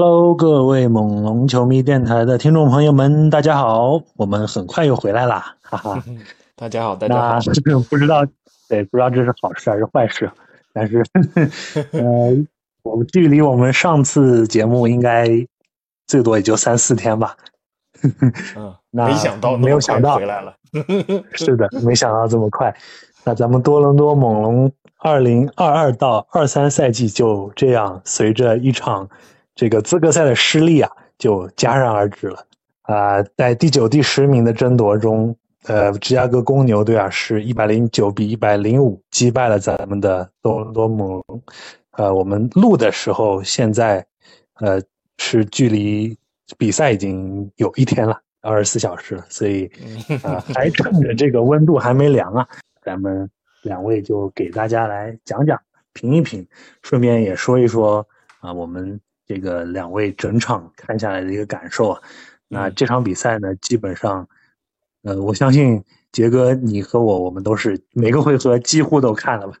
[0.00, 4.00] Hello，各位猛龙球迷电台的听众朋友们，大家好！
[4.14, 6.00] 我们很快又回来啦，哈哈。
[6.54, 7.38] 大家好，大家好。
[7.64, 8.24] 那 不知道，
[8.68, 10.30] 对，不知道这是好事还是坏事，
[10.72, 11.04] 但是，
[11.90, 12.30] 呃，
[12.84, 15.28] 我们距离我们上次节目应该
[16.06, 17.36] 最多也就三四天吧。
[18.54, 20.54] 嗯， 那没想到没有想到回来了。
[21.32, 22.72] 是的，没想到这么快。
[23.24, 29.08] 那咱们多伦多猛龙二零二二到二三赛季就这样随着一场
[29.58, 32.46] 这个资格赛的失利啊，就戛然而止了。
[32.82, 41.42] 啊、在第九、第十名的争夺中，呃，芝加哥公牛队啊是一百零九比一百零五击败了咱们的多伦多猛龙。
[41.90, 44.06] 呃，我们录的时候，现在
[44.60, 44.80] 呃
[45.18, 46.16] 是距离
[46.56, 49.68] 比赛已经有一天了，二十四小时了，所以
[50.22, 52.46] 啊、还趁着这个温度还没凉啊，
[52.84, 53.28] 咱们
[53.62, 55.60] 两位就给大家来讲讲、
[55.94, 56.46] 评一评，
[56.84, 58.06] 顺便也说一说
[58.38, 62.02] 啊、我们这个两位整场看下来的一个感受啊。
[62.48, 64.26] 那这场比赛呢，基本上，
[65.02, 69.54] 呃，我相信杰哥你和我，我们都是每个回合几乎都看了吧？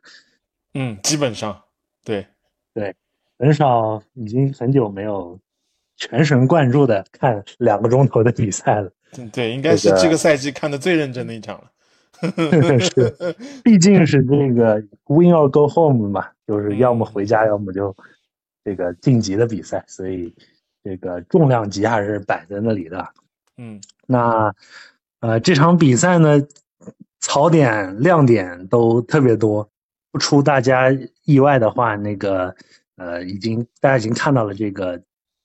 [0.72, 1.62] 嗯，基本上
[2.04, 2.26] 对
[2.72, 2.94] 对，
[3.38, 5.38] 很少，已经很久没有
[5.96, 8.90] 全神贯注的看两个钟头的比赛了。
[9.18, 11.70] 嗯对，应该是这个这个赛季看的最认真的一场了。
[12.80, 14.74] 是，毕竟是这个
[15.06, 17.94] win or go home 嘛，就是要么回家，要么就
[18.68, 20.34] 这个晋级的比赛，所以
[20.84, 23.08] 这个重量级还是摆在那里的。
[23.56, 24.54] 嗯那
[25.20, 26.38] 呃，这场比赛呢，
[27.18, 29.66] 槽点、亮点都特别多。
[30.10, 30.90] 不出大家
[31.24, 32.54] 意外的话，那个
[32.96, 35.00] 呃，已经大家已经看到了这个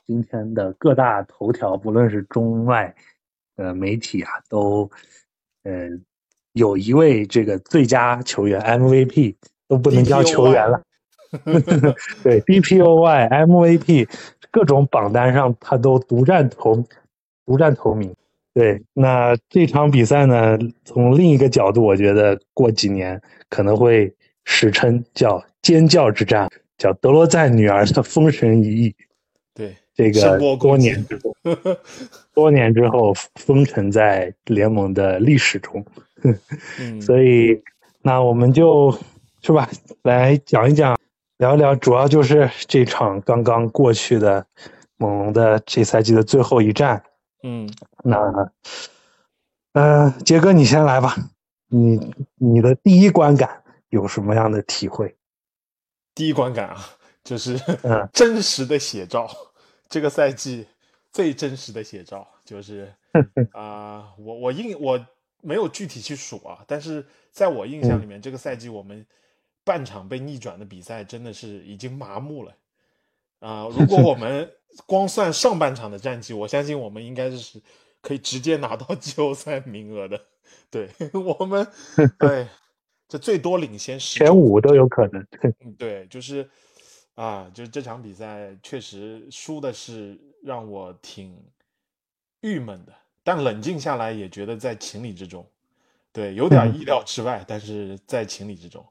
[0.05, 2.93] 今天的各大头条，不论是中外
[3.55, 4.91] 呃媒体啊，都
[5.63, 5.89] 呃
[6.51, 9.37] 有一位这个最佳球员 MVP
[9.69, 10.83] 都不能叫球员了，
[12.23, 14.07] 对 BPOY、MVP
[14.51, 16.83] 各种榜单上他都独占头
[17.45, 18.13] 独占头名。
[18.53, 24.13] 对，那这场比赛呢，从另一个角度，我觉得过几年可能会
[24.45, 28.95] 史称叫“尖叫之战”，叫德罗赞女儿的封神一役。
[29.55, 31.35] 对，这个多年之后，
[32.33, 35.83] 多年之后封尘在联盟的历史中。
[36.79, 37.59] 嗯，所以，
[38.03, 38.95] 那我们就
[39.41, 39.67] 是吧，
[40.03, 40.95] 来讲一讲，
[41.43, 44.45] 聊一聊，主要就是这场刚刚过去的
[44.95, 47.03] 猛龙的这赛季的最后一战。
[47.43, 47.69] 嗯
[48.01, 48.17] 那，
[49.73, 51.17] 呃，杰哥，你先来吧，
[51.67, 55.17] 你你的第一观感有什么样的体会？
[56.15, 56.77] 第一观感啊，
[57.25, 59.29] 就是嗯 真实的写照。
[59.89, 60.65] 这个赛季
[61.11, 62.89] 最真实的写照就是
[63.51, 64.97] 啊、我我印我
[65.41, 69.05] 没有具体去数啊，但是在我印象里面，这个赛季我们
[69.63, 72.55] 半场被逆转的比赛真的是已经麻木了
[73.39, 74.49] 啊、如果我们
[74.87, 77.61] 光算上半场的战绩，我相信我们应该是
[77.99, 80.19] 可以直接拿到季后赛名额的。
[80.71, 81.67] 对我们，
[82.17, 82.47] 对，
[83.07, 85.21] 这最多领先十前五都有可能。
[85.59, 86.49] 嗯，对，就是
[87.15, 91.37] 啊，就是这场比赛确实输的是让我挺
[92.41, 92.93] 郁闷的，
[93.25, 95.45] 但冷静下来也觉得在情理之中。
[96.13, 98.85] 对，有点意料之外，但是在情理之中。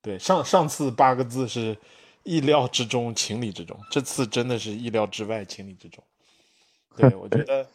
[0.00, 1.76] 对，上上次八个字是
[2.22, 6.02] 意料之中，情理之中，这次真的是意料之外，情理之中。
[6.96, 7.66] 对，我觉得，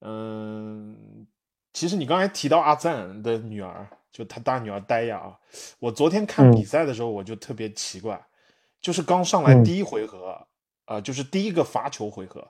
[0.00, 1.26] 嗯，
[1.72, 5.38] 其实你刚才提到阿赞的女儿，就他大女儿戴亚啊，
[5.78, 8.22] 我昨天看比赛的时候，我就特别奇怪，
[8.80, 10.46] 就是刚上来嗯第一回合，
[10.84, 12.46] 啊、就是第一个罚球回合，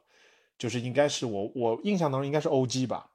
[0.59, 3.11] 就是应该是我我印象当中应该是 OG 吧，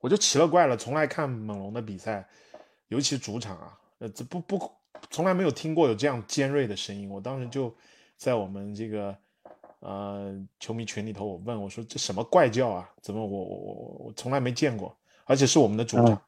[0.00, 2.28] 我就奇了怪了，从来看猛龙的比赛，
[2.88, 4.72] 尤其主场啊，呃，这不不
[5.10, 7.74] 从来没有听过有这样尖锐的声音，我当时就
[8.16, 9.16] 在我们这个
[9.80, 12.90] 呃，球迷群里头我问我说这什么怪叫啊？
[13.02, 13.74] 怎么我我我
[14.06, 16.20] 我从来没见过，而且是我们的主场。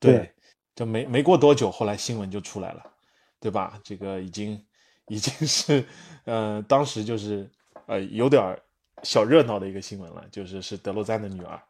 [0.00, 0.32] 对，
[0.74, 2.82] 就没没过多久，后来新闻就出来了，
[3.40, 3.80] 对吧？
[3.82, 4.64] 这个已经
[5.08, 5.84] 已经是
[6.24, 7.48] 呃，当时就是
[7.86, 8.56] 呃有点
[9.02, 11.60] 小热闹的一个新闻了，就是是德罗赞的女儿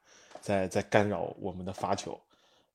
[0.40, 2.18] 在在干扰我们的罚球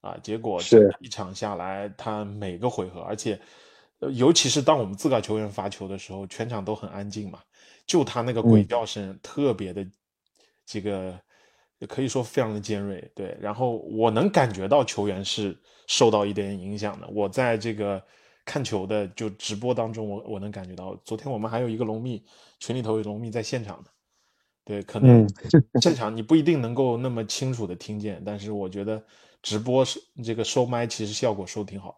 [0.04, 3.40] 啊，结果是一场下来，他每个回合，而且
[4.14, 7.40] 尤其是当我们自个球员罚球的时候，全场都很安静嘛。
[7.88, 9.86] 就他那个鬼叫声特别的，
[10.66, 11.18] 这个
[11.88, 13.38] 可以说非常的尖锐，对。
[13.40, 15.58] 然后我能感觉到球员是
[15.88, 17.08] 受到一点影响的。
[17.08, 18.04] 我在这个
[18.44, 20.94] 看球的就直播当中，我我能感觉到。
[21.06, 22.22] 昨天我们还有一个龙蜜
[22.60, 23.90] 群里头有龙蜜在现场的，
[24.66, 25.26] 对，可能
[25.82, 29.02] 现场你不一定能够那么清楚的听见，但是我觉得
[29.44, 31.96] 直播是这个收麦其实效果收挺好。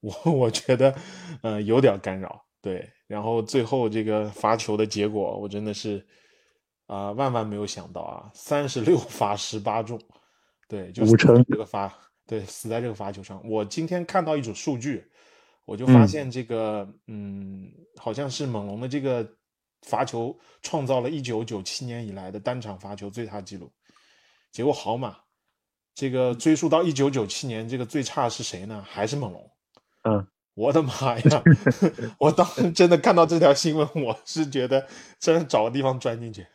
[0.00, 0.94] 我 我觉得，
[1.42, 2.42] 呃，有点干扰。
[2.62, 6.06] 对，然后最后这个罚球的结果，我真的是
[6.86, 10.00] 啊，万万没有想到啊，三十六 罚十八中，
[10.66, 11.92] 对，就五成这个罚，
[12.26, 13.46] 对，死在这个罚球上。
[13.46, 15.04] 我今天看到一组数据，
[15.66, 19.26] 我就发现这个，嗯，好像是猛龙的这个
[19.82, 23.70] 罚球创造了一九九七年以来的单场罚球最差记录。
[24.52, 25.18] 结果好嘛，
[25.94, 28.84] 这个追溯到一九九七年，这个最差是谁呢？
[28.86, 29.50] 还是猛龙？
[30.02, 30.26] 嗯。
[30.54, 31.42] 我的妈呀！
[32.16, 34.86] 我当时真的看到这条新闻，我是觉得
[35.18, 36.46] 真的找个地方钻进去。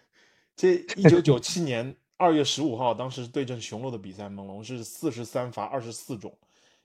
[0.56, 6.34] 这一九九七年二月十五号，当时对阵雄鹿的比赛，猛龙是四十三罚二十四中，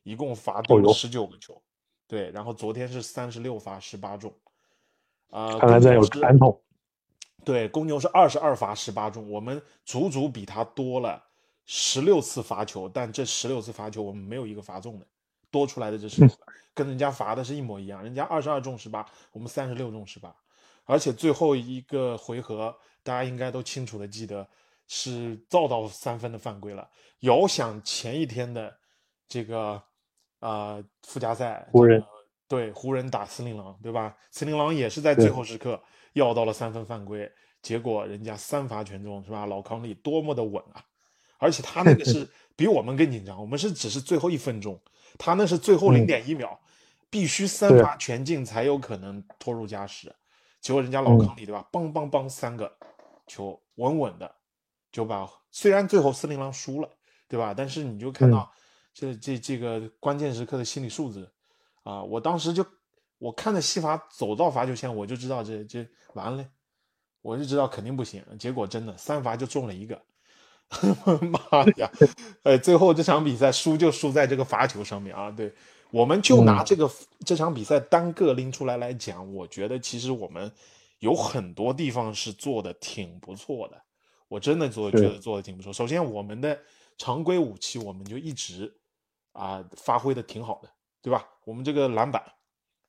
[0.03, 1.63] 一共罚丢了十九个球。
[2.09, 4.35] 对，然后昨天是三十六罚十八中。
[5.31, 6.61] 啊，看来这有传统。
[7.45, 11.23] 对，公牛是二十二罚十八中，我们足足比他多了
[11.67, 15.07] 十六次罚球，但这十六次罚球我们没有一个罚中的。
[15.51, 16.29] 多出来的这是
[16.75, 20.35] 跟人家罚的是一模一样，人家二十二中十八，我们三十六中十八，
[20.85, 24.45] 而且最后一个回合大家应该都清楚的记得
[24.89, 26.91] 是造到三分的犯规了。
[27.21, 28.77] 遥想前一天的
[29.29, 29.81] 这个
[30.41, 32.05] 啊附加赛，湖人
[32.49, 34.17] 对湖人打森林狼，对吧？
[34.33, 35.81] 森林狼也是在最后时刻
[36.15, 37.31] 要到了三分犯规，
[37.63, 39.47] 结果人家三罚全中，是吧？
[39.47, 40.85] 老康利多么的稳啊！
[41.45, 42.27] 而且他那个是
[42.57, 44.81] 比我们更紧张，我们是只是最后一分钟。
[45.19, 46.59] 他那是最后零点一秒，
[47.11, 50.13] 必须三发全进才有可能拖入加时。
[50.61, 52.75] 结果人家老康里对吧，梆梆梆三个
[53.27, 54.35] 球稳稳的
[54.91, 56.89] 就把，虽然最后森林狼输了
[57.29, 58.51] 对吧，但是你就看到
[58.95, 61.31] 这这这个关键时刻的心理素质
[61.83, 62.03] 啊！
[62.03, 62.65] 我当时就
[63.19, 66.45] 我看着西法走到罚球线，我就知道这这完了，
[67.23, 68.25] 我就知道肯定不行。
[68.39, 70.01] 结果真的三罚就中了一个。
[71.31, 71.91] 妈呀！
[72.43, 75.31] 呃，最后这场比赛输就输在这个罚球上面啊！
[75.31, 75.53] 对，
[75.91, 76.91] 我们就拿这个
[77.25, 80.51] 这场比赛单个拎出来来讲，我觉得其实我们
[80.99, 83.81] 有很多地方是做的挺不错的。
[84.27, 85.73] 我真的做觉得做的挺不错。
[85.73, 86.59] 首先，我们的
[86.99, 88.75] 常规武器我们就一直
[89.33, 90.69] 啊发挥的挺好的，
[91.01, 91.25] 对吧？
[91.45, 92.21] 我们这个篮板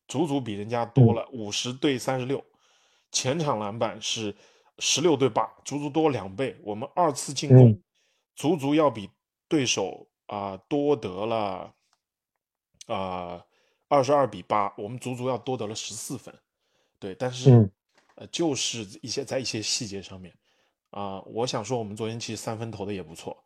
[0.08, 2.44] 足足比人家多了五十对三十六，
[3.12, 4.34] 前场篮板是。
[4.80, 6.58] 十六对八，足足多两倍。
[6.62, 7.82] 我们二次进攻，
[8.36, 9.10] 足足要比
[9.48, 11.74] 对手啊多得了
[12.88, 13.46] 啊
[13.88, 16.34] 二十二比八，我们足足要多得了十四分。
[17.00, 17.72] 对，但是
[18.16, 20.34] 呃，就是一些在一些细节上面
[20.90, 23.42] 啊，我想说，我们昨天其实三分投的也不错，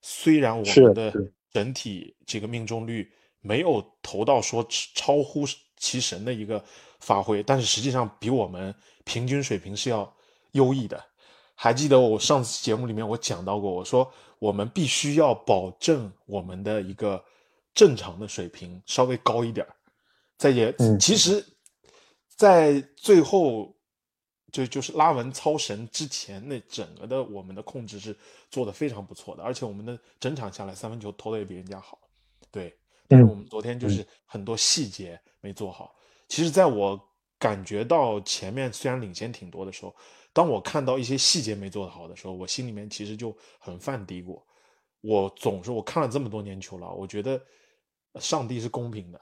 [0.00, 1.12] 虽然我们的
[1.50, 5.44] 整体这个命中率没有投到说超乎
[5.76, 6.64] 其神的一个
[6.98, 10.13] 发挥，但是实际上比我们平均水平是要。
[10.54, 11.04] 优异的，
[11.54, 17.22] 还记得我上次节目里面我讲到过，我说我们必须要保证我们的一个
[17.74, 19.66] 正常的水平稍微高一点
[20.36, 21.44] 再也其实，
[22.36, 23.74] 在最后
[24.52, 28.16] 就就是拉文超神之前，那整个的我们的控制是
[28.50, 31.98] 做的非常不错的，而且我们的整场下来三分球投的也比人家好，
[32.50, 32.76] 对，
[33.08, 35.94] 但是我们昨天就是很多细节没做好。
[36.28, 37.00] 其实，在我
[37.38, 39.94] 感觉到前面虽然领先挺多的时候。
[40.34, 44.42] 当我看到一些细节没做得好的时候，我心里面其实就很犯嘀咕。
[45.00, 47.40] 我总是我看了这么多年球了，我觉得
[48.18, 49.20] 上帝是公平的。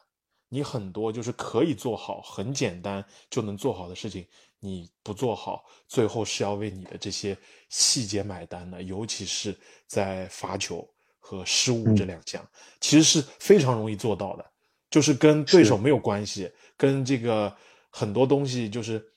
[0.48, 4.26] 你很多就是可以做好、很简单就能做好的事情，
[4.58, 7.36] 你不做好，最后是要为你的这些
[7.68, 8.82] 细节买单的。
[8.82, 9.54] 尤其是
[9.86, 10.88] 在罚球
[11.18, 12.42] 和失误这两项，
[12.80, 14.50] 其实是非常容易做到的，
[14.88, 17.54] 就是跟对手没有关系，跟这个
[17.90, 19.11] 很多东西就是。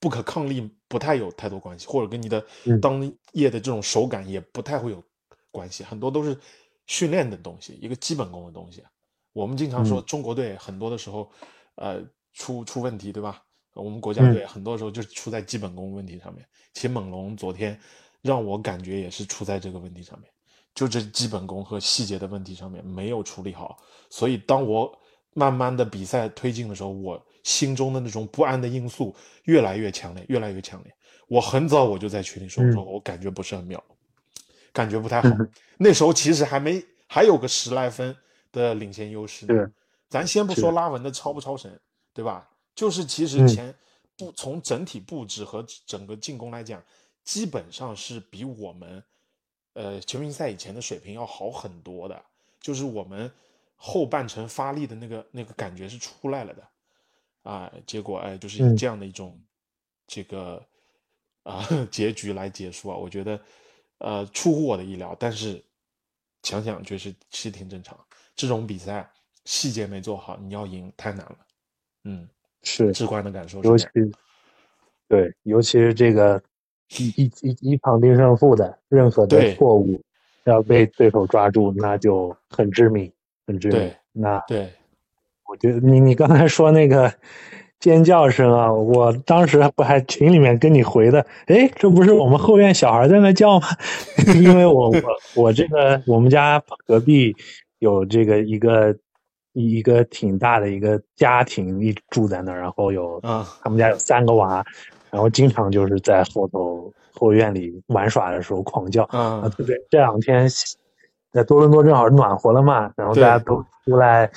[0.00, 2.44] 不可抗力不太有太多关系，或者跟你的
[2.80, 5.02] 当夜的这种手感也不太会有
[5.50, 6.38] 关系，很多都是
[6.86, 8.82] 训练的东西，一个基本功的东西。
[9.32, 11.30] 我们经常说中国队很多的时候，
[11.74, 13.42] 呃，出出问题，对吧？
[13.74, 16.46] 我们国家队很多时候就是出在基本功问题上面。
[16.74, 17.76] 其实猛龙昨天
[18.22, 20.30] 让我感觉也是出在这个问题上面，
[20.74, 23.76] 就这基本功和细节的问题上面没有处理好。
[24.10, 24.96] 所以当我
[25.32, 30.92] 慢慢的比赛推进的时候，我心中的那种不安的因素越来越强烈，越来越强烈。
[31.28, 33.82] 我很早我就在群里说，我说我感觉不是很妙，
[34.72, 35.28] 感觉不太好。
[35.78, 38.14] 那时候其实还没还有个十来分
[38.50, 39.70] 的领先优势呢。
[40.08, 41.80] 咱先不说拉文的超不超神，
[42.12, 42.50] 对吧？
[42.74, 43.74] 就是其实前
[44.16, 46.82] 不从整体布置和整个进攻来讲，
[47.24, 49.02] 基本上是比我们
[49.74, 52.22] 呃全明星赛以前的水平要好很多的。
[52.60, 53.30] 就是我们
[53.76, 56.66] 后半程发力的那个那个感觉是出来了的
[57.44, 57.72] 啊。
[57.86, 59.40] 结果哎，就是以这样的一种
[60.08, 60.60] 这个
[61.44, 63.40] 啊 结局来结束啊，我觉得
[63.98, 65.16] 呃出乎我的意料。
[65.18, 65.62] 但是
[66.42, 67.96] 想想确实是挺正常。
[68.34, 69.08] 这种比赛
[69.44, 71.38] 细节没做好，你要赢太难了。
[72.02, 72.28] 嗯。
[72.66, 73.86] 是直观的感受，尤其
[75.06, 76.42] 对，尤其是这个
[76.96, 80.02] 一一一一场定胜负的，任何的错误
[80.44, 83.12] 要被对手抓住，那就很致命，
[83.46, 83.94] 很致命。
[84.12, 84.72] 那对，
[85.48, 87.12] 我觉得你你刚才说那个
[87.80, 93.66] 尖叫声啊，我当时不还群里面跟你回的，哎，这不是我们后院小孩在那叫吗？
[94.36, 95.02] 因为我我
[95.34, 97.34] 我这个我们家隔壁
[97.78, 98.96] 有这个一个。
[99.56, 104.64] 一一个挺大的一个家庭，一直住在那儿，然后有啊，他们家有三个娃，
[105.12, 109.48] 然后经常就是在后头后院里玩耍的时候狂叫啊。
[109.56, 110.48] 特别这两天
[111.30, 114.28] 在多伦多正好暖和了嘛，然后大家都出来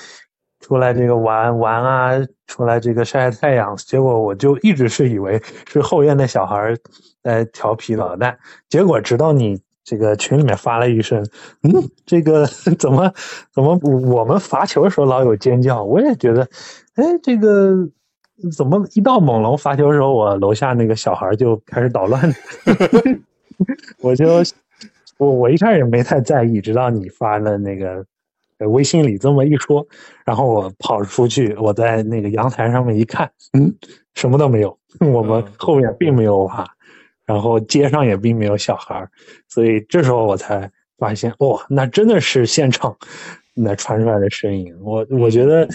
[0.60, 2.12] 出来这个玩玩啊，
[2.48, 3.76] 出来这个晒晒太阳。
[3.78, 6.76] 结果我就一直是以为是后院的小孩
[7.24, 8.38] 在调皮捣蛋，
[8.70, 9.62] 结果直到你。
[9.90, 11.26] 这个群里面发了一声，
[11.64, 11.72] 嗯，
[12.06, 12.46] 这个
[12.78, 13.10] 怎么
[13.54, 13.80] 怎么
[14.12, 15.82] 我们罚球的时候老有尖叫？
[15.82, 16.46] 我也觉得，
[16.96, 17.74] 哎，这个
[18.54, 22.22] 怎么一到猛龙罚球的时候，我楼下那个小孩就开始捣乱？
[24.04, 24.28] 我就
[25.20, 28.06] 我我一开始也没太在意，直到你发了那个
[28.60, 29.88] 微信里这么一说，
[30.26, 33.74] 然后我跑出去，我在那个阳台上面一看，嗯，
[34.16, 34.78] 什么都没有，
[35.14, 36.68] 我们后面并没有娃。
[37.26, 39.06] 然后街上也并没有小孩
[39.50, 42.98] 所以这时候我才发现，哦，那真的是现场
[43.54, 44.74] 那传出来的声音。
[44.80, 45.68] 我我觉得，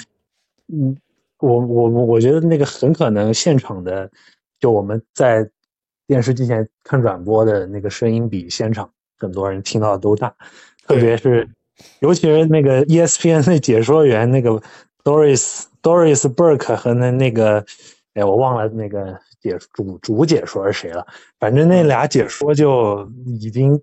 [0.73, 0.97] 嗯，
[1.41, 4.11] 我我我觉得那个很可能现场的，
[4.61, 5.47] 就我们在
[6.07, 10.35] 电视机前看转播的那个声音比现场很多人听到的都大，
[10.87, 11.47] 特别是
[12.01, 14.51] 尤其是那个 ESPN 那解说员那个
[15.05, 17.65] Doris Doris Burke 和那那个，
[18.15, 19.19] 哎，我忘了那个。
[19.43, 21.05] 解主主解说是谁了？
[21.41, 23.83] 反正那俩解说就已经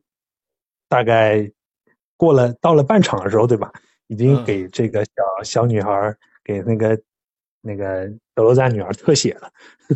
[0.88, 1.52] 大概
[2.16, 3.70] 过了到了半场的时候，对吧？
[4.08, 6.16] 已经给这个小小女孩
[6.46, 6.98] 给那个
[7.60, 9.52] 那个德罗赞女儿特写了，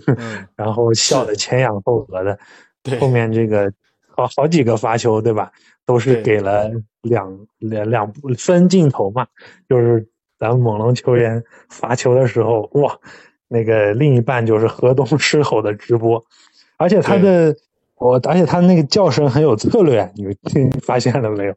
[0.58, 2.38] 然后笑的前仰后合的。
[3.00, 3.72] 后面这个
[4.16, 5.52] 好好几个发球，对吧？
[5.86, 9.28] 都是给了两两两分镜头嘛，
[9.68, 10.08] 就是
[10.40, 12.98] 咱们猛龙球员罚球的时候，哇！
[13.50, 16.26] 那个另一半就是河东狮吼的直播，
[16.78, 17.56] 而且他的
[17.98, 20.36] 我，而且他那个叫声很有策略，你们
[20.82, 21.54] 发现了没有？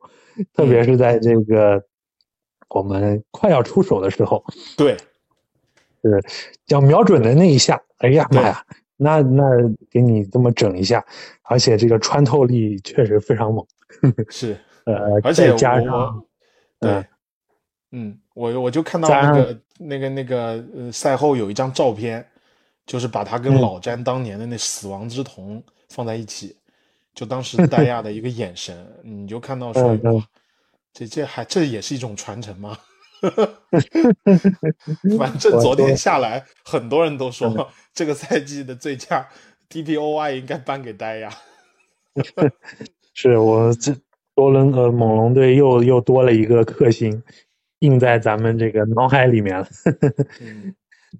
[0.52, 1.82] 特别是在这个
[2.68, 4.44] 我们快要出手的时候，
[4.76, 4.94] 对，
[6.02, 6.22] 是
[6.66, 8.62] 要瞄准的那一下，哎呀妈呀，
[8.96, 9.44] 那那
[9.90, 11.04] 给你这么整一下，
[11.42, 13.66] 而且这个穿透力确实非常猛，
[14.28, 16.24] 是，呃，而且加上，
[16.80, 17.04] 对，
[17.92, 19.60] 嗯，我我就看到那个。
[19.78, 22.26] 那个那个呃，赛后有一张照片，
[22.86, 26.56] 就是把他跟老詹当年的那死亡之瞳放在一起，
[27.14, 30.26] 就当时 戴亚的一个眼神，你就看到说哇，
[30.94, 32.78] 这这还这也是一种传承吗？
[35.18, 39.28] 反正昨天下来，很多人都说 这个赛季的最佳
[39.70, 41.30] DPOY 应该颁给戴亚。
[43.14, 43.94] 是我这
[44.34, 47.22] 多伦呃猛龙队又又多了一个克星。
[47.80, 49.68] 印在咱们这个脑海里面了，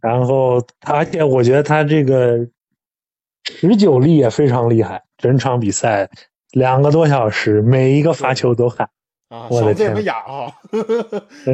[0.00, 2.49] 然后而且我觉得他这个
[3.45, 6.09] 持久力也非常厉害，整场比赛
[6.53, 8.88] 两个多小时，每一个罚球都喊
[9.28, 10.52] 啊，我的天，这么哑啊！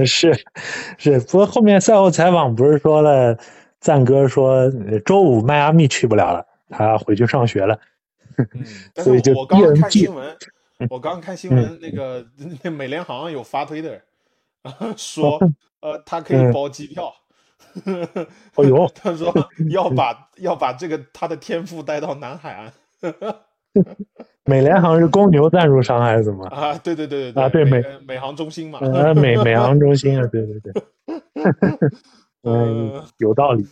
[0.07, 0.33] 是
[0.99, 3.38] 是，不过后面赛后采访不是说了，
[3.81, 4.71] 赞哥说
[5.05, 7.79] 周五迈阿密去不了了，他回去上学了，
[8.97, 10.37] 所以就我刚看新闻，
[10.91, 12.26] 我刚看新闻，那个
[12.62, 14.00] 那美联航有发推的。
[14.97, 15.41] 说，
[15.81, 17.12] 呃，他可以包机票。
[18.55, 19.35] 哦呦，他说
[19.71, 22.73] 要把要把这个他的天赋带到南海岸。
[24.45, 26.45] 美联航是公牛赞助商还是怎么？
[26.49, 30.73] 啊，对对对对，啊对美美航中心嘛，啊美美航 中心啊，对对对。
[32.43, 33.67] 嗯，有道理。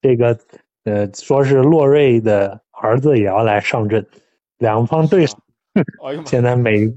[0.00, 0.36] 这个
[0.84, 4.04] 呃，说是洛瑞的儿子也要来上阵，
[4.58, 5.36] 两方对手
[6.04, 6.92] 哎呀，现在每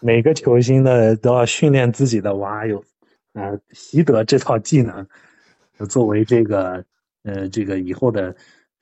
[0.00, 2.82] 每个球星的都要训练自己的娃有，
[3.34, 5.06] 呃，习得这套技能，
[5.88, 6.84] 作为这个
[7.24, 8.34] 呃这个以后的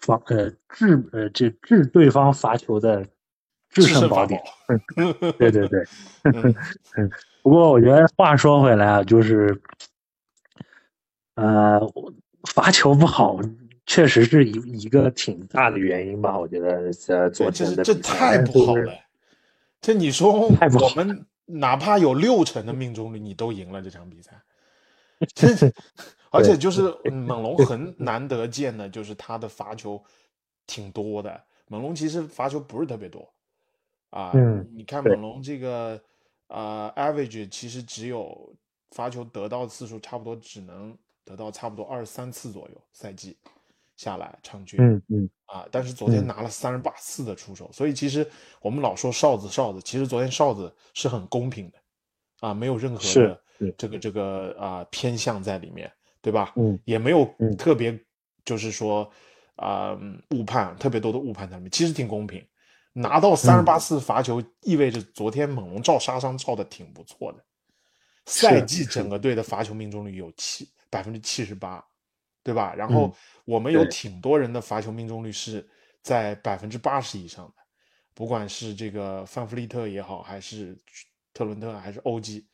[0.02, 3.02] 防呃制呃这制对方罚球的
[3.70, 4.40] 制制胜宝典。
[5.38, 5.84] 对对对，
[7.42, 9.60] 不过我觉得话说回来啊，就是，
[11.34, 11.80] 呃，
[12.44, 13.40] 罚球不好，
[13.86, 16.38] 确实是一一个挺大的原因吧。
[16.38, 18.76] 我觉得呃，昨对，这是这太不好。
[18.76, 18.92] 了。
[19.80, 24.32] 这你说 太不好我们哪怕有六成的命中率，你都赢了这场比赛。
[25.34, 25.72] 真是，
[26.32, 30.02] 而且就是嗯猛龙很难得见的，就是他的罚球
[30.66, 31.40] 挺多的。
[31.68, 33.32] 猛龙其实罚球不是特别多
[34.10, 36.00] 啊，嗯你看猛龙这个
[36.48, 38.54] 呃 average 其实只有
[38.90, 43.36] 罚球得到次数差不多只能得到差不多二十三次左右，赛季
[43.96, 44.78] 下来场均。
[44.80, 48.28] 嗯嗯，啊，但是昨天嗯拿了三十八次的出手，所以其实
[48.60, 51.78] 我们老说哨子哨子，其实昨天哨子是很公平的，
[52.40, 53.38] 啊，没有任何的是
[53.78, 55.90] 这个这个啊、偏向在里面，
[56.22, 56.54] 对吧？
[56.56, 57.98] 嗯，也没有嗯特别
[58.44, 59.10] 就是说
[59.56, 59.92] 啊、
[60.30, 62.42] 误判，特别多的误判在里面，其实挺公平。
[62.94, 67.44] 拿到三十八次罚球，意味着昨天猛龙照杀伤照的挺不错的。
[68.26, 71.84] 赛季整个队的罚球命中率有七百分之七十八，
[72.42, 72.74] 对吧？
[72.74, 73.12] 然后嗯
[73.44, 75.66] 我们有挺多人的罚球命中率是
[76.02, 77.54] 在百分之八十以上的，
[78.14, 80.78] 不管是这个范弗利特也好，还是
[81.32, 82.46] 特伦特，还是欧基，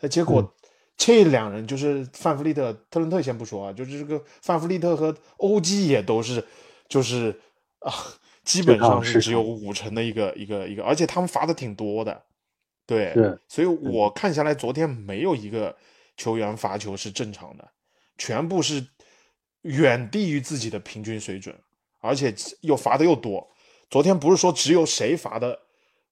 [0.00, 0.48] 那结果嗯
[0.96, 6.44] 这两人就是范弗利特、特伦特先不说啊，就是这个范弗利特和欧基也都是
[6.88, 7.38] 就是
[7.80, 7.92] 啊，
[8.44, 12.22] 基本上是只有五成的一个一个一个，而且他们罚的挺多的，
[12.86, 15.76] 对，是所以我看下来，昨天没有一个
[16.16, 17.68] 球员罚球是正常的，
[18.16, 18.86] 全部是
[19.62, 21.54] 远低于自己的平均水准，
[22.00, 23.50] 而且又罚的又多。
[23.90, 25.58] 昨天不是说只有谁罚的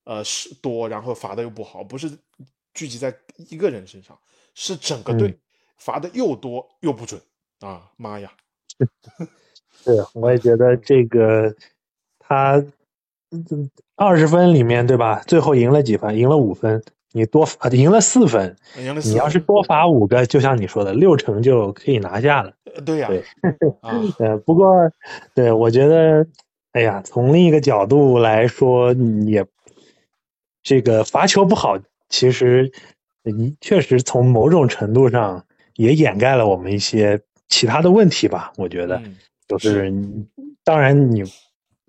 [0.04, 2.10] 呃是多，然后罚的又不好，不是
[2.74, 4.18] 聚集在一个人身上，
[4.54, 5.38] 是整个队嗯
[5.78, 7.20] 罚的又多又不准
[7.60, 7.90] 啊！
[7.96, 8.30] 妈呀，
[9.84, 11.54] 对，我也觉得这个
[12.18, 12.64] 他
[13.96, 15.22] 二十分里面对吧？
[15.26, 16.16] 最后赢了几分？
[16.16, 22.52] 赢了五分，你多罚赢了四分，赢了四你要是多罚五个，就像你说的，六成就可以拿下了。
[22.74, 23.24] 呃对呀、对
[23.80, 24.90] 啊， 呃，不过，
[25.34, 26.26] 对我觉得，
[26.72, 28.92] 哎呀，从另一个角度来说，
[29.26, 29.44] 也
[30.62, 32.72] 这个罚球不好，其实
[33.24, 35.44] 你确实从某种程度上
[35.76, 38.52] 也掩盖了我们一些其他的问题吧。
[38.56, 39.16] 我觉得，嗯
[39.48, 39.92] 就是
[40.64, 41.22] 当然你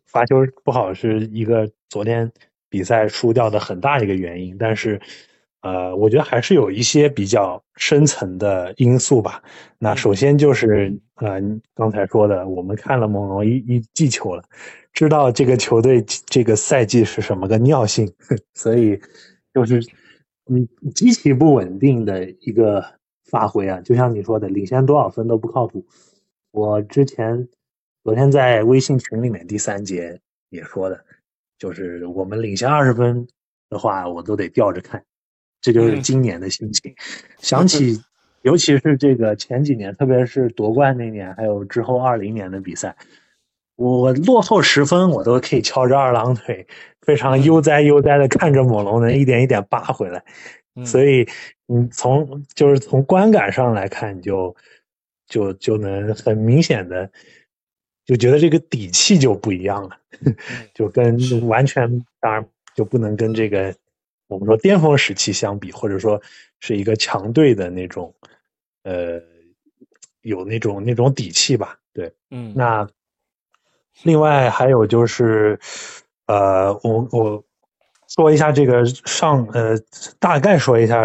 [0.05, 2.31] 罚球不好是一个昨天
[2.69, 4.99] 比赛输掉的很大一个原因，但是。
[5.65, 9.41] 呃，我觉得还是有一些比较深层的因素吧。
[9.79, 14.43] 那嗯首先就是呃，你刚才说的，我们看了猛龙一一记球了，
[14.91, 18.13] 知道这个球队这个赛季是什么个尿性，
[18.53, 18.99] 所以
[19.53, 19.81] 就是
[20.49, 22.83] 嗯极其不稳定的一个
[23.23, 23.81] 发挥啊。
[23.81, 25.85] 就像你说的，领先多少分都不靠谱。
[26.51, 27.47] 我之前
[28.03, 31.03] 昨天在微信群里面第三节也说的，
[31.57, 33.27] 就是我们领先二十分
[33.69, 35.03] 的话，我都得吊着看。
[35.61, 36.93] 这就是嗯今年的心情。
[37.39, 38.03] 想起，
[38.41, 42.97] 尤其是这个前几年，特别是夺冠那年，还有之后二零年的比赛，
[43.77, 46.67] 我落后十分，我都可以翘着二郎腿，
[47.05, 50.23] 非常悠哉悠哉的看着猛龙能一点一点扒回来。
[50.75, 51.29] 嗯所以，
[51.67, 54.55] 你从就是从观感上来看，你就
[55.27, 57.11] 就就能很明显的
[58.05, 59.97] 就觉得这个底气就不一样了，
[60.73, 61.15] 就跟
[61.47, 62.43] 完全当然
[62.75, 63.75] 就不能跟这个
[64.27, 66.19] 我们说巅峰时期相比，或者说
[66.59, 68.11] 是一个强队的那种
[68.81, 69.21] 呃
[70.21, 71.77] 有那种那种底气吧。
[71.93, 72.89] 对，嗯，那
[74.01, 75.59] 另外还有就是
[76.27, 77.43] 呃，我我
[78.07, 79.77] 说一下这个上呃
[80.19, 81.01] 大概说一下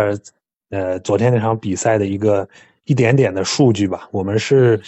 [0.70, 2.48] 呃昨天那场比赛的一个
[2.84, 4.08] 一点点的数据吧。
[4.12, 4.80] 我们是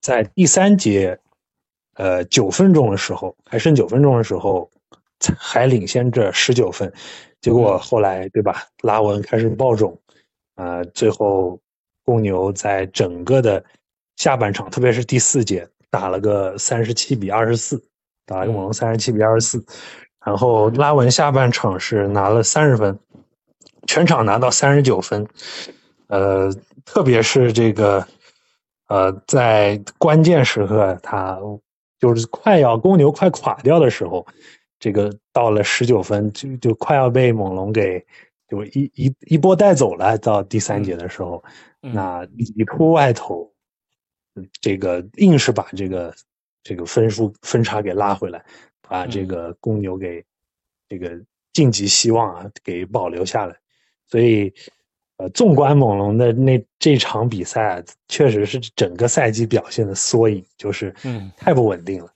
[0.00, 1.18] 在第三节
[1.94, 4.70] 呃九分钟的时候，还剩九分钟的时候，
[5.38, 6.92] 还领先着十九分，
[7.40, 9.96] 结果后来对吧，拉文开始爆种，
[10.56, 11.60] 呃，最后
[12.04, 13.64] 公牛在整个的
[14.16, 17.82] 下半场，特别是第四节，打了个三十七比二十四，
[18.26, 19.64] 打了个猛龙三十七比二十四，
[20.24, 22.98] 然后拉文下半场是拿了三十分，
[23.86, 25.26] 全场拿到三十九分，
[26.06, 26.52] 呃，
[26.84, 28.06] 特别是这个
[28.88, 31.38] 呃，在关键时刻，他
[31.98, 34.26] 就是快要公牛快垮掉的时候，
[34.78, 38.04] 这个到了十九分，就就快要被猛龙给
[38.48, 40.18] 就一一一波带走了。
[40.18, 41.42] 到第三节的时候，
[41.82, 43.50] 嗯那里突外投，
[44.60, 46.14] 这个硬是把这个
[46.62, 48.44] 这个分数分差给拉回来，
[48.80, 50.24] 把这个公牛给
[50.88, 51.20] 这个
[51.52, 53.56] 晋级希望啊给保留下来。
[54.06, 54.52] 所以，
[55.16, 61.30] 呃，纵观猛龙的那这场比赛，确实是整个赛季表现的缩影，就是嗯。
[61.36, 62.12] 太不稳定了。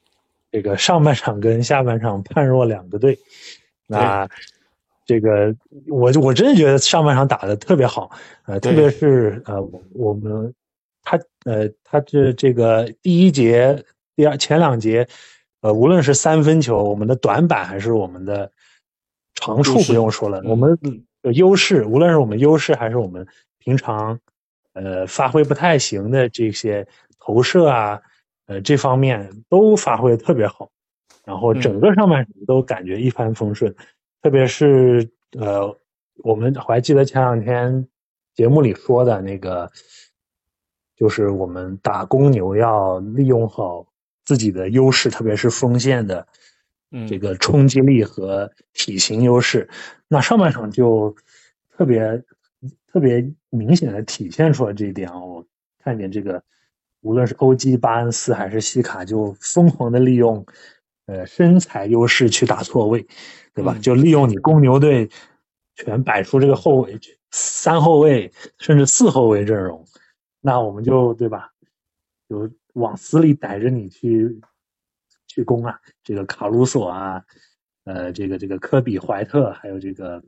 [0.53, 3.19] 这个上半场跟下半场判若两个队，
[3.87, 4.27] 那
[5.05, 5.55] 这个
[5.89, 8.11] 我我真的觉得上半场打的特别好，
[8.47, 10.55] 呃，特别是呃我我们
[11.03, 13.85] 他呃他这这个第一节、
[14.17, 15.07] 第二前两节，
[15.61, 18.51] 呃，无论是三分球，我们的短板还是我们的
[19.35, 20.79] 长处不用说了，嗯我们
[21.23, 23.27] 的优势，无论是我们优势还是我们
[23.59, 24.19] 平常
[24.73, 26.87] 呃发挥不太行的这些
[27.19, 28.01] 投射啊，
[28.47, 30.71] 呃这方面都发挥的特别好，
[31.25, 33.75] 然后整个上半场都感觉一帆风顺，
[34.23, 35.79] 特别是呃
[36.25, 37.87] 我们还记得前两天
[38.35, 39.71] 节目里说的那个，
[40.97, 43.87] 就是我们打公牛要利用好
[44.27, 46.27] 自己的优势，特别是锋线的
[46.91, 49.67] 嗯这个冲击力和体型优势。
[50.09, 51.17] 那上半场就
[51.71, 52.23] 特别
[52.87, 55.19] 特别明显的体现出了这一点啊！
[55.19, 55.47] 我
[55.79, 56.43] 看见这个，
[57.01, 60.45] 无论是欧基、巴恩斯还是西卡，就疯狂的利用
[61.07, 63.07] 呃身材优势去打错位，
[63.55, 63.75] 对吧？
[63.77, 65.09] 嗯就利用你公牛队
[65.75, 66.99] 全摆出这个后卫、
[67.31, 69.85] 三后卫甚至四后卫阵容，
[70.41, 71.53] 那我们就对吧？
[72.29, 74.41] 就往死里逮着你去
[75.27, 75.81] 去攻啊！
[76.03, 77.23] 这个卡鲁索啊，
[77.85, 80.23] 呃，这个这个科比、怀特，还有这个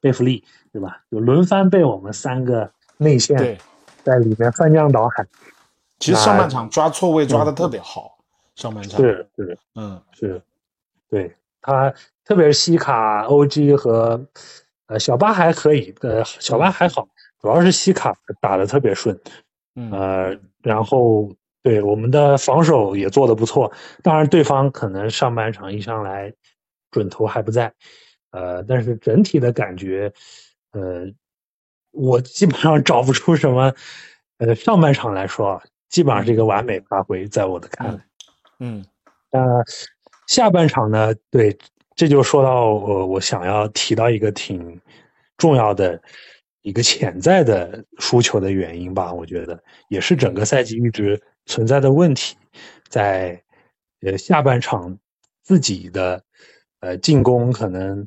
[0.00, 1.02] 贝弗利，对吧？
[1.10, 3.58] 就轮番被我们三个内线对，
[4.02, 5.26] 在里面翻江倒海。
[5.98, 8.18] 其实上半场抓错位抓的特别好，
[8.54, 10.42] 上半场是是嗯是，
[11.08, 11.92] 对他，
[12.24, 14.26] 特别是西卡、OG 和
[14.86, 17.06] 呃小巴还可以，呃小巴还好，
[17.40, 19.20] 主要是西卡打的特别顺，
[19.74, 21.30] 嗯呃，然后
[21.62, 26.32] 对我们的防守也做得不错，当然对方可能上半场一上来
[26.90, 27.72] 准头还不在，
[28.30, 30.12] 呃，但是整体的感觉，
[30.72, 31.06] 呃，
[31.90, 33.74] 我基本上找不出什么，
[34.38, 38.04] 呃，上半场来说啊，基本上是一个完美发挥，在我的看来。
[38.58, 38.84] 嗯
[39.30, 39.40] 那
[40.26, 41.14] 下半场呢？
[41.30, 41.56] 对，
[41.94, 44.80] 这就说到我我想要提到一个挺
[45.36, 46.00] 重要的
[46.62, 52.36] 一个潜在的输球的原因吧，我觉得也是整个赛季一直存在的问题，
[52.88, 53.42] 在
[54.02, 54.96] 呃下半场
[55.42, 56.22] 自己的
[56.78, 58.06] 呃进攻可能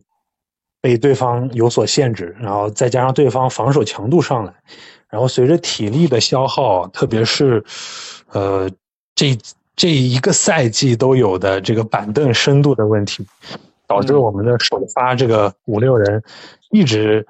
[0.80, 4.54] 被对方有所限制，然后再加上对方防守强度上来，
[5.10, 7.62] 然后随着体力的消耗，特别是
[8.32, 8.70] 呃
[9.14, 9.38] 这
[9.76, 13.28] 这一个赛季都有的这个板凳深度的问题，
[13.88, 16.24] 导致我们的首发这个五六人
[16.72, 17.28] 一直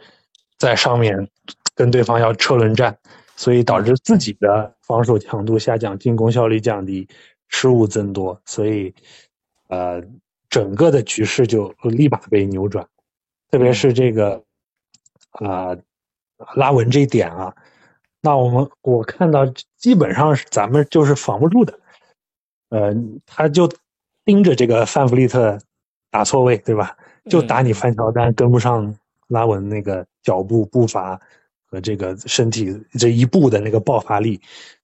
[0.60, 1.28] 在上面
[1.74, 2.96] 跟对方要车轮战，
[3.44, 7.10] 所以导致自己的防守强度下降，进攻效率降低，
[7.50, 8.96] 失误增多，所以
[9.68, 10.02] 呃
[10.50, 12.88] 整个的局势就立马被扭转，
[13.52, 14.42] 特别是这个
[15.32, 15.76] 啊、
[16.56, 17.54] 拉文这一点啊，
[18.22, 21.78] 那我们我看到基本上是咱们就是防不住的，
[22.70, 23.70] 呃，他就
[24.24, 25.60] 盯着这个范弗利特
[26.10, 26.96] 打错位，对吧？
[27.30, 28.96] 就打你范乔丹跟不上
[29.28, 31.20] 拉文那个脚步步伐
[31.74, 34.40] 和这个身体这一步的那个爆发力，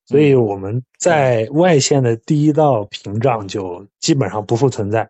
[0.07, 5.07] 所以我们在外线的第一道屏障就基本上不复存在，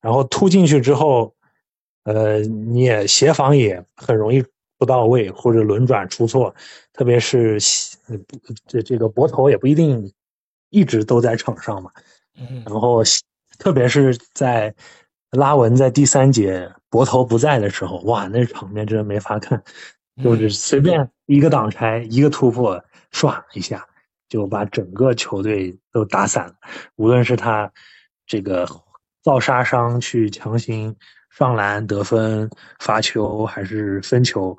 [0.00, 1.32] 然后突进去之后，
[2.02, 4.44] 呃，你也协防也很容易
[4.78, 6.52] 不到位或者轮转出错，
[6.92, 7.56] 特别是
[8.66, 10.12] 这这个博头也不一定
[10.70, 11.92] 一直都在场上嘛，
[12.36, 13.00] 嗯然后
[13.60, 14.74] 特别是在
[15.30, 19.62] 拉文在第三节博头不在的时候，哇，那场面真的没法看，
[20.22, 23.86] 就是随便一个挡拆一个突破，唰一下
[24.28, 26.54] 就把整个球队都打散了。
[26.96, 27.72] 无论是他
[28.26, 28.66] 这个
[29.22, 30.96] 造杀伤去强行
[31.30, 34.58] 上篮得分、罚球还是分球，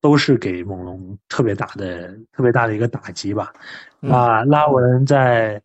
[0.00, 3.52] 都是给猛龙特别大的、特别大的一个打击吧。
[4.08, 5.60] 啊拉文在，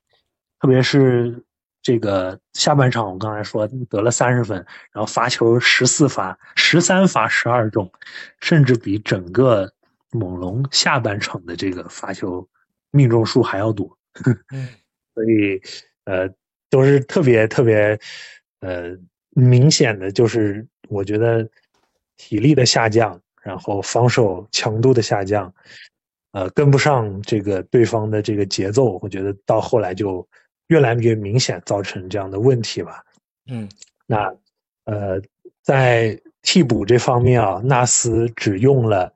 [0.59, 1.43] 特别是
[1.83, 4.57] 这个下半场，我刚才说得了三十分，
[4.91, 7.91] 然后罚球十四罚，十三罚十二中，
[8.39, 9.71] 甚至比整个
[10.11, 12.47] 猛龙下半场的这个罚球
[12.89, 13.95] 命中数还要多。
[14.51, 14.67] 嗯
[15.13, 15.61] 所以
[16.05, 16.27] 呃，
[16.71, 17.99] 都是特别特别
[18.61, 18.97] 呃
[19.29, 21.47] 明显的，就是我觉得
[22.17, 25.53] 体力的下降，然后防守强度的下降，
[26.31, 30.27] 呃，跟不上这个对方的这个节奏，我觉得到后来就
[30.73, 33.03] 越来越明显，造成这样的问题吧。
[33.45, 33.69] 嗯
[34.07, 34.33] 那
[34.85, 35.21] 呃，
[35.61, 39.13] 在替补这方面啊，纳斯只用了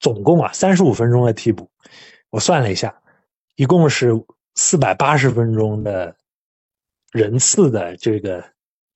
[0.00, 1.70] 总共啊三十五分钟的替补，
[2.30, 2.92] 我算了一下，
[3.54, 4.10] 一共是
[4.56, 6.16] 四百八十分钟的
[7.12, 8.44] 人次的这个，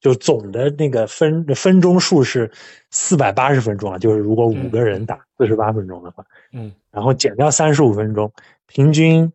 [0.01, 2.51] 就总的那个分分钟数是
[2.91, 8.33] 四百八十分钟啊，就是如果五个人打四十八分钟的话，嗯然后减掉三十五分钟，
[8.67, 9.33] 平均，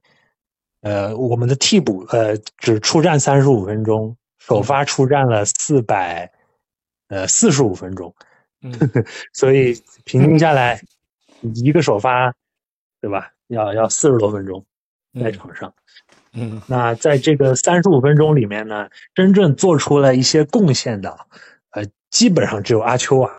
[0.83, 6.29] 呃，我们的替补呃只出战三十五分钟，首发出战了四百，
[7.07, 8.13] 呃四十五分钟，
[8.61, 8.73] 嗯
[9.31, 10.81] 所以平均下来，
[11.55, 12.33] 一个首发，
[12.99, 13.31] 对吧？
[13.47, 14.65] 要要四十多分钟
[15.21, 15.73] 在场上。
[16.33, 21.17] 嗯那在这个三十五分钟里面呢，真正做出了一些贡献的，
[21.71, 23.37] 呃，基本上只有阿丘啊，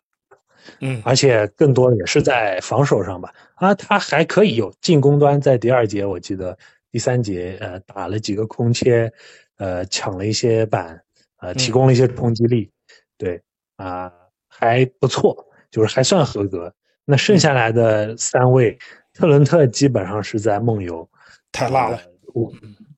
[0.80, 3.34] 嗯而且更多的也是在防守上吧。
[3.56, 6.56] 啊，他还可以有进攻端，在第二节我记得
[6.94, 9.12] 第三节呃打了几个空切，
[9.56, 11.02] 呃抢了一些板，
[11.38, 12.70] 呃提供了一些冲击力，
[13.18, 13.42] 对
[13.74, 14.12] 啊、
[14.46, 16.72] 还不错，就是还算合格。
[17.04, 18.78] 那剩下来的三位，
[19.12, 21.10] 特伦特基本上是在梦游，
[21.50, 22.00] 太辣了。
[22.32, 22.52] 我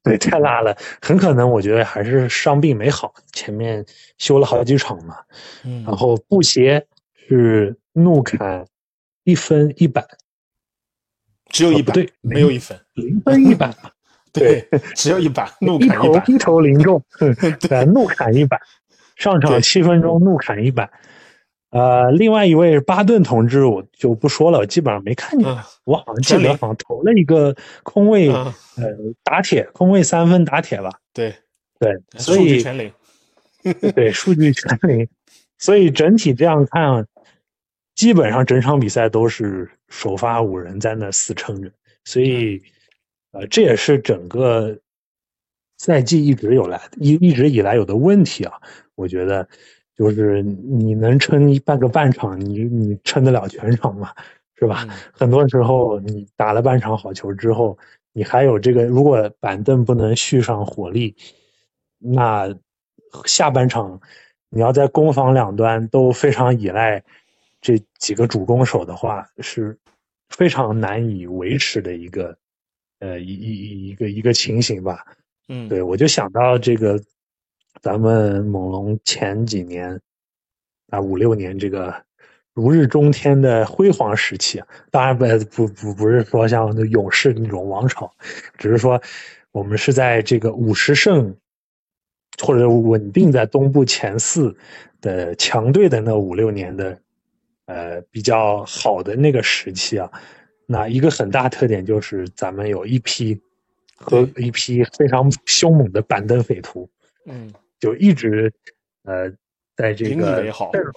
[0.04, 3.82] 对，太辣了，很可能我觉得还是伤病没好，前面
[4.18, 5.16] 休了好几场嘛。
[5.64, 8.66] 嗯然后布鞋是怒砍
[9.24, 10.06] 一分一板，
[11.48, 12.78] 只有一板，哦对没有一分。
[12.96, 13.72] 零分一板，
[14.32, 16.24] 对，只有一板， 怒一砍一板。
[16.24, 17.02] 头一头零中，
[17.60, 18.60] 对，怒砍一板，
[19.16, 19.60] 上场对。
[19.60, 20.90] 七分钟怒砍一板。
[21.70, 25.58] 呃，另外一位巴顿同志我就不说了，我基本上没看见，嗯。
[25.84, 28.44] 我好像记得好像投了一个空位，嗯。
[28.76, 28.84] 呃，
[29.22, 31.34] 打铁空位三分打铁吧，对，
[31.78, 32.92] 对，所数据以全零。
[33.94, 35.08] 对，数据全零，
[35.58, 37.04] 所以整体这样看，
[37.96, 41.70] 基本上整场比赛都是首发五人在那死撑着，
[42.04, 42.62] 所以，
[43.38, 44.78] 呃，这也是整个
[45.76, 48.54] 赛季一直有来一一直以来有的问题啊。
[48.94, 49.46] 我觉得，
[49.94, 54.10] 就是你能撑一半个半场，你你撑得了全场吗？
[54.54, 54.86] 是吧？
[54.88, 57.76] 嗯 很多时候你打了半场好球之后，
[58.12, 61.14] 你还有这个，如果板凳不能续上火力，
[61.98, 62.54] 那
[63.26, 64.00] 下半场
[64.48, 67.04] 你要在攻防两端都非常依赖
[67.60, 69.78] 这几个主攻手的话，是
[70.30, 72.34] 非常难以维持的一个
[72.98, 75.04] 呃一一一个一个情形吧。
[75.48, 77.00] 嗯，对，我就想到这个
[77.80, 80.00] 咱们猛龙前几年
[80.90, 81.94] 啊五六年这个
[82.52, 88.10] 如日中天的辉煌时期啊，当然不不不不是说像勇士那种王朝，
[88.56, 89.00] 只是说
[89.52, 91.36] 我们是在这个五十胜
[92.42, 94.56] 或者稳定在东部前四
[95.00, 96.98] 的强队的那五六年的
[97.66, 100.10] 呃比较好的那个时期啊，
[100.66, 103.40] 那一个很大特点就是咱们有一批
[103.96, 106.88] 和一批非常凶猛的板凳匪徒，
[107.24, 108.52] 嗯就一直
[109.04, 109.30] 呃
[109.76, 110.94] 在这个阵容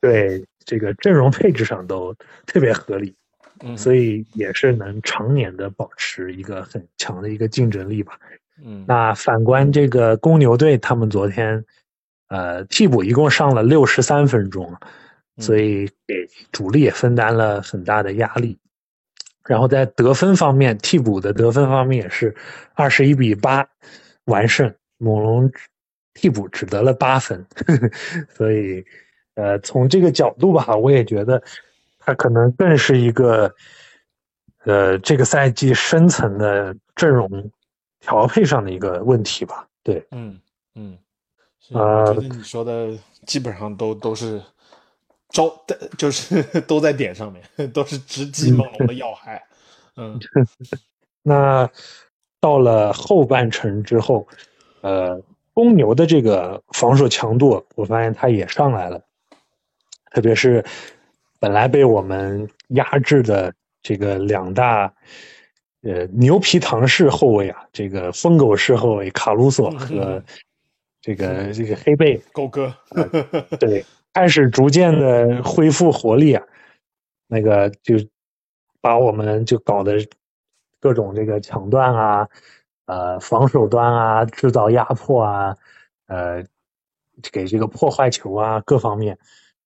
[0.00, 2.14] 对这个阵容配置上都
[2.46, 3.14] 特别合理，
[3.60, 8.18] 嗯，所以也是能常年的保持一个很强的一个竞争力吧。
[8.64, 11.62] 嗯那反观这个公牛队，他们昨天
[12.28, 14.74] 呃替补一共上了六十三分钟，
[15.38, 18.58] 所以给主力也分担了很大的压力。
[19.46, 22.34] 然后在得分方面，替补的得分方面也是
[22.74, 23.66] 二十一比八
[24.24, 25.50] 完胜，猛龙
[26.14, 27.46] 替补只得了八分，
[28.34, 28.84] 所以
[29.34, 31.42] 呃从这个角度吧，我也觉得
[31.98, 33.54] 他可能更是一个
[34.64, 37.50] 呃这个赛季深层的阵容
[38.00, 39.68] 调配上的一个问题吧。
[39.82, 40.40] 对，嗯
[40.74, 40.98] 嗯，
[41.60, 44.42] 是呃我觉得你说的基本上都都是
[45.30, 49.42] 招的， 就是都在点上面，都是直击猛龙的要害。
[49.96, 50.18] 嗯
[51.22, 51.68] 那
[52.40, 54.26] 到了后半程之后，
[54.82, 55.20] 呃，
[55.52, 59.02] 公牛的这个防守强度，我发现它也上来了，
[60.12, 60.64] 特别是
[61.40, 64.92] 本来被我们压制的这个两大
[65.82, 70.22] 呃牛皮糖式后卫啊，这个疯狗式后卫卡鲁索和
[71.00, 72.74] 这个这个黑贝，狗哥，
[73.58, 73.84] 对，
[74.16, 76.42] 开始逐渐的恢复活力啊，
[77.26, 77.96] 那个就
[78.80, 79.98] 把我们就搞得
[80.80, 82.28] 各种这个抢断啊，
[82.86, 85.54] 呃，防守端啊，制造压迫啊，
[86.06, 86.42] 呃，
[87.30, 89.18] 给这个破坏球啊，各方面，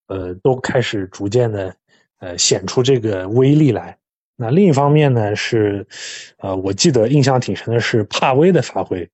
[0.08, 1.76] 呃，都开始逐渐的
[2.18, 3.98] 呃显出这个威力来。
[4.34, 5.86] 那另一方面呢是，
[6.38, 9.08] 呃，我记得印象挺深的是帕威的发挥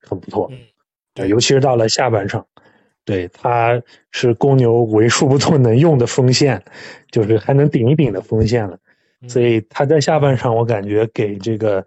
[0.00, 0.50] 很不错，
[1.14, 2.44] 对呃尤其是到了下半场，
[3.10, 6.62] 对，他是公牛为数不多能用的锋线，
[7.10, 8.78] 就是还能顶一顶的锋线了。
[9.26, 11.84] 所以他在下半场，我感觉给这个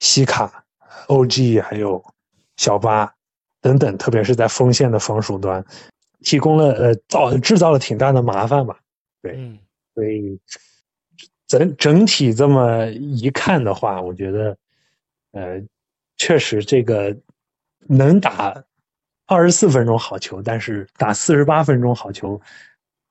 [0.00, 0.62] 西卡、
[1.08, 2.04] OG 还有
[2.58, 3.10] 小巴
[3.62, 5.64] 等等，特别是在锋线的防守端，
[6.20, 8.78] 提供了呃造制造了挺大的麻烦吧。
[9.22, 9.58] 对
[9.94, 10.38] 所以
[11.46, 14.56] 整整体这么一看的话，我觉得，
[15.32, 15.62] 呃，
[16.18, 17.16] 确实这个
[17.88, 18.62] 能打
[19.26, 22.40] 二十四分钟好球，但是打四十八分钟好球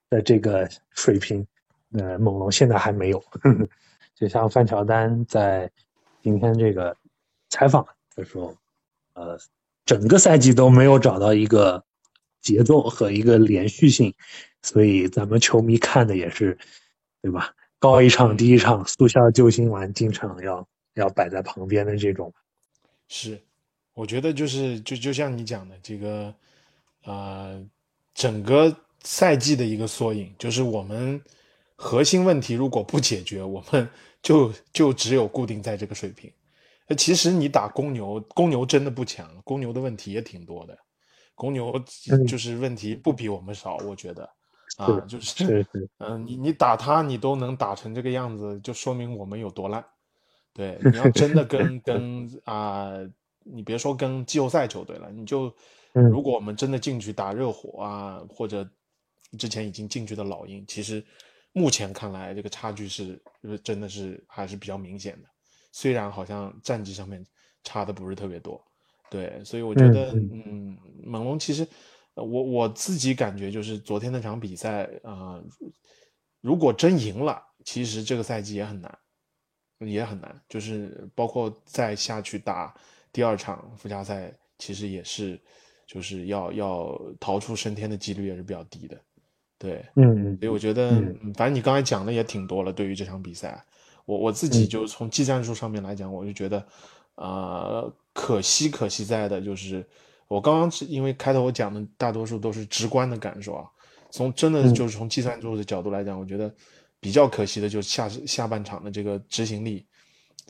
[0.09, 1.45] 的这个水平，
[1.91, 3.23] 呃，猛龙现在还没有。
[4.15, 5.69] 就像范乔丹在
[6.21, 6.95] 今天这个
[7.49, 8.55] 采访的时候，
[9.13, 9.37] 呃，
[9.85, 11.83] 整个赛季都没有找到一个
[12.41, 14.13] 节奏和一个连续性，
[14.61, 16.57] 所以咱们球迷看的也是，
[17.21, 17.53] 对吧？
[17.77, 22.33] 高一场低一场，速效救心丸经常要要摆在旁边的这种。
[23.09, 23.37] 是，
[23.95, 26.35] 我觉得就是就就像你讲的这个，
[27.05, 27.65] 呃，
[28.13, 31.19] 整个赛季的一个缩影，就是我们
[31.75, 33.89] 核心问题如果不解决，我们
[34.21, 36.31] 就就只有固定在这个水平。
[36.87, 40.77] 那其实你打公牛，公牛真的不强，公牛的问题也挺多的，
[41.33, 41.73] 公牛
[42.27, 44.29] 就是问题不比我们少，我觉得
[44.77, 45.65] 啊，就是
[45.99, 49.83] 嗯， 你你打他，你都能打成这个样子，就说明我们有多烂。
[50.53, 52.91] 对，你要真的跟 跟啊，
[53.47, 55.53] 你别说跟季后赛球队了，你就
[55.93, 58.67] 如果我们真的进去打热火啊，或者
[59.37, 61.05] 之前已经进去的老鹰，其实
[61.53, 63.21] 目前看来这个差距是
[63.63, 65.29] 真的是还是比较明显的。
[65.71, 67.25] 虽然好像战绩上面
[67.63, 68.59] 差的不是特别多，
[69.11, 71.67] 对，所以我觉得，嗯，猛龙其实
[72.15, 75.39] 我我自己感觉就是昨天那场比赛啊，
[76.41, 78.97] 如果真赢了，其实这个赛季也很难。
[79.79, 82.73] 也很难，就是包括再下去打
[83.15, 85.39] 第二场附加赛，其实也是，
[85.87, 88.99] 就是要要逃出升天的几率也是比较低的，
[89.57, 90.89] 对，嗯，所以我觉得，
[91.33, 92.73] 反正你刚才讲的也挺多了。
[92.73, 93.63] 对于这场比赛，
[94.03, 96.67] 我我自己就从技战术上面来讲，我就觉得，
[97.15, 99.87] 呃，可惜可惜在的就是，
[100.27, 103.65] 我刚刚是因为开头我讲的大多数都是直观的感受啊，
[104.11, 106.53] 从真的就是从计算术的角度来讲，我觉得。
[107.01, 109.85] 比较可惜的就是下下半场的这个执行力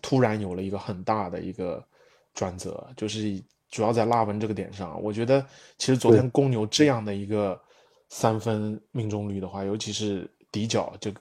[0.01, 1.85] 突然有了一个很大的一个
[2.35, 5.01] 转折，就是主要在拉文这个点上。
[5.01, 5.43] 我觉得
[5.79, 7.59] 其实昨天公牛这样的一个
[8.09, 11.19] 三分命中率的话，尤其是底角这个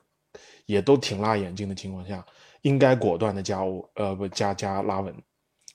[0.67, 2.23] 也都挺辣眼睛的情况下，
[2.61, 3.61] 应该果断的加
[3.95, 5.15] 呃不加加拉文。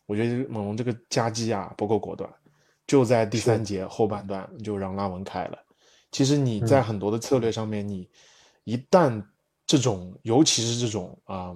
[0.06, 2.30] 我觉得猛龙这个夹击啊不够果断，
[2.88, 5.58] 就在第三节后半段就让拉文开了。
[6.12, 8.10] 其实你在很多的策略上面，你
[8.64, 9.24] 一旦
[9.68, 11.56] 这种，尤其是这种啊，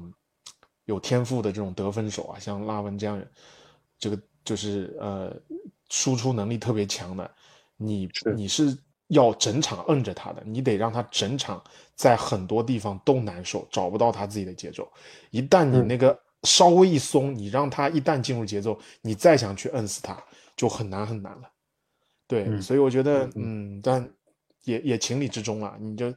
[0.86, 3.20] 有天赋的这种得分手啊，像拉文这样，
[4.04, 5.34] 这个就是呃，
[5.90, 7.32] 输出能力特别强的，
[7.78, 11.64] 你你是要整场摁着他的，你得让他整场
[11.96, 14.92] 在很多地方都难受，找不到他自己的节奏。
[15.32, 20.22] 一旦你那个稍微一松，你让他一旦进入节奏，你再想去摁死他，
[20.58, 21.50] 就很难很难了。
[22.28, 24.08] 对，所以我觉得，嗯，但
[24.66, 25.78] 也也情理之中了。
[25.80, 26.14] 你就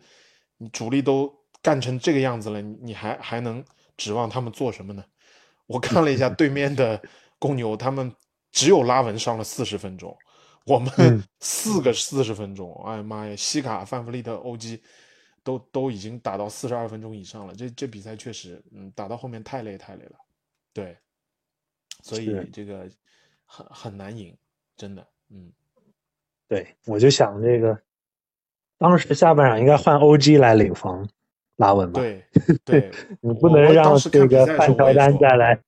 [0.59, 1.33] 你主力都。
[1.63, 3.65] 干成这个样子了，你还还能
[3.97, 5.03] 指望他们做什么呢？
[5.67, 7.03] 我看了一下对面的
[7.39, 8.13] 公牛，他们
[8.51, 10.17] 只有拉文上了四十分钟，
[10.65, 10.91] 我们
[11.41, 14.83] 四个四十分钟，哎呀妈呀，西卡、范弗利特、欧基
[15.43, 17.55] 都都已经打到四十二分钟以上了。
[17.55, 20.17] 这这比赛确实，嗯，打到后面太累太累了，
[20.73, 20.97] 对，
[22.03, 22.89] 所以这个
[23.45, 24.37] 很很难赢，
[24.77, 25.53] 真的，嗯，
[26.49, 27.79] 对，我就想这个，
[28.79, 31.09] 当时下半场应该换 OG 来领防。
[31.59, 32.23] 拉文吧， 对
[32.67, 32.91] 对，
[33.23, 35.59] 你不能让这个范乔丹再来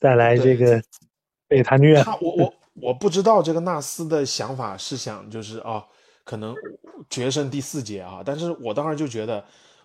[0.00, 0.82] 再来这个
[1.46, 2.02] 被他虐。
[2.20, 5.84] 我我我不知道这个纳斯的想法是想就是啊，
[6.24, 6.54] 可能
[7.08, 9.44] 决胜第四节啊，但是我当时就觉得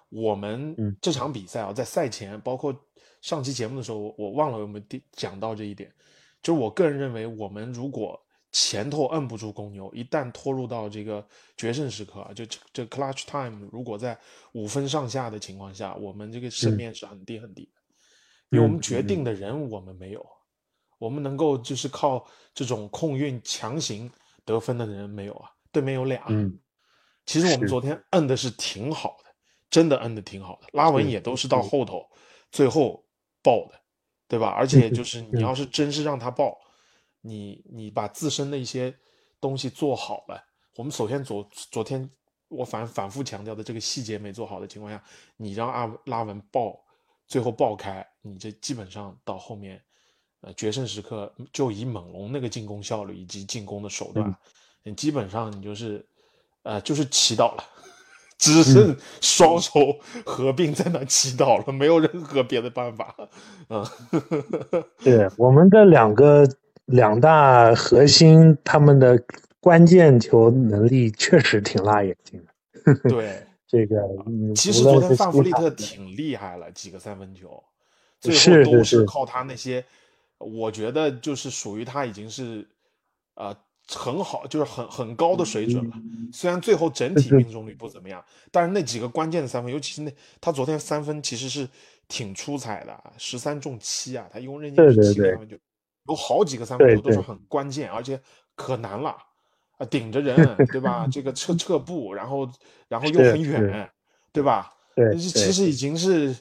[0.10, 2.76] 我们这场比赛啊，在赛前包括
[3.22, 5.92] 上期节目的时候，我我忘了有没有讲到这一点，
[6.42, 8.20] 就是我个人认为我们如果。
[8.58, 14.18] 前头摁不住公牛，一旦拖入到这个决胜时刻啊，就这 clutch time，如果在
[14.54, 17.72] 五分上下的情况下，我们这个胜面是很低很低的，
[18.56, 20.26] 因为我们决定的人我们没有，
[20.98, 24.12] 我们能够就是靠这种控运强行
[24.44, 26.60] 得分的人没有啊，对面有俩，嗯，
[27.26, 29.32] 其实我们昨天摁的是挺好的，
[29.70, 32.08] 真的摁的挺好的，拉文也都是到后头
[32.52, 33.06] 最后
[33.44, 33.80] 爆的，
[34.28, 34.48] 对吧？
[34.48, 36.58] 而且就是你要是真是让他爆。
[37.28, 38.96] 你你把自身的一些
[39.42, 40.40] 东西做好了，
[40.76, 42.08] 我们首先昨昨天
[42.50, 45.04] 我反反复强调的这个细节没做好的情况下，
[45.36, 46.80] 你让阿拉文爆，
[47.26, 49.82] 最后爆开，你这基本上到后面，
[50.42, 54.36] 呃决胜时刻就以猛龙那个进攻效率以及进攻的手段，
[54.84, 56.06] 你基本上你就是，
[56.64, 57.64] 呃就是祈祷了，
[58.38, 63.16] 只剩双手合并在那祈祷了，没有任何别的办法，
[63.70, 63.86] 嗯，
[65.04, 66.48] 对我们的两个。
[66.90, 69.20] 两大核心，他们的
[69.60, 73.10] 关键球能力确实挺辣眼睛的。
[73.10, 73.96] 对， 这个
[74.56, 77.64] 其实昨天范弗利特挺厉害了，几个三分球，
[78.32, 79.84] 最后都是靠他那些，
[80.38, 82.68] 我觉得就是属于他已经是，
[83.36, 83.56] 呃，
[83.88, 85.96] 很好，就是很很高的水准了。
[86.34, 91.68] 虽然最后整体命中率不怎么样，但是那几个关键的三分，尤其是那他昨天三分其实是
[92.08, 95.58] 挺出彩的，十三中七啊，他一共扔进去七个三分球，
[96.08, 98.20] 有好几个三分球都是很关键，而且
[98.56, 99.16] 可难了
[99.78, 100.36] 啊，顶着人
[100.72, 101.08] 对吧？
[101.12, 102.50] 这个撤撤步，然后
[102.88, 103.90] 然后又很远，
[104.32, 104.74] 对吧？
[104.96, 106.36] 对，其实已经是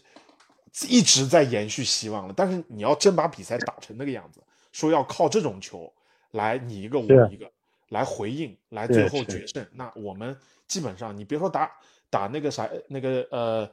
[0.89, 2.35] 一直在延续希望了。
[2.37, 4.41] 但是你要真把比赛打成那个样子，
[4.73, 5.93] 说要靠这种球。
[6.33, 7.49] 来你一个我一个
[7.91, 9.65] 来回应，来最后决胜。
[9.73, 11.71] 那我们基本上，你别说打
[12.11, 13.71] 打那个啥那个呃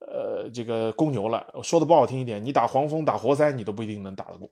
[0.00, 4.50] 呃这个公牛了，说的不好听一点，你打黄蜂打活塞，你都不一定能打得过。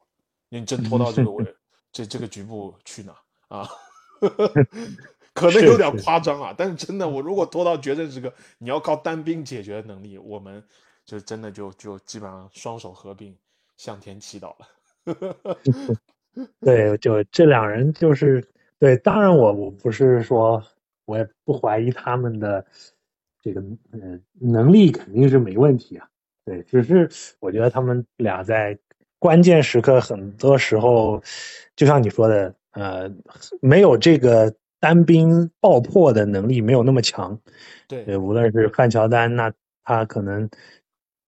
[0.51, 1.45] 你真拖到这个位
[1.91, 3.13] 这这个局部去呢
[3.49, 3.69] 啊？
[5.35, 10.63] 可能有点夸张啊，但是真的，我如果拖到决胜时刻，你要靠单兵解决能力，我们
[11.09, 13.35] 就真的就就基本上双手合并
[13.79, 15.97] 向天祈祷了。
[16.61, 18.47] 对，就这两人就是
[18.79, 20.63] 对，当然我我不是说，
[21.07, 22.63] 我也不怀疑他们的
[23.41, 26.07] 这个呃能力肯定是没问题啊。
[26.45, 27.09] 对，只是
[27.41, 28.79] 我觉得他们俩在
[29.19, 31.23] 关键时刻，很多时候
[31.75, 33.11] 就像你说的，呃，
[33.63, 37.41] 没有这个单兵爆破的能力，没有那么强。
[37.89, 39.51] 对，无论是范乔丹，那
[39.83, 40.49] 他可能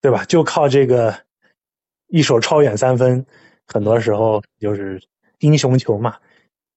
[0.01, 1.15] 对吧，就靠这个
[2.07, 3.23] 一手超远三分。
[3.67, 5.01] 很多时候就是
[5.39, 6.17] 英雄球嘛，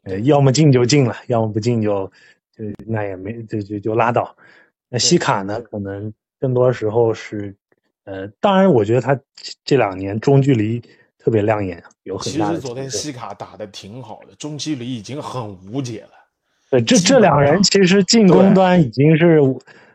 [0.05, 2.07] 呃，要么进就进了，要么不进就
[2.57, 4.37] 就那也没就就就拉倒。
[4.91, 5.61] 那西卡呢？
[5.63, 7.57] 可能更多时候是，
[8.05, 9.19] 呃，当然我觉得他
[9.65, 10.81] 这两年中距离
[11.19, 12.55] 特别亮眼，有很大的。
[12.55, 16.11] 其实昨天西卡打的挺好的，中距离已经很无解了。
[16.71, 19.41] 对，这这两人其实进攻端已经是，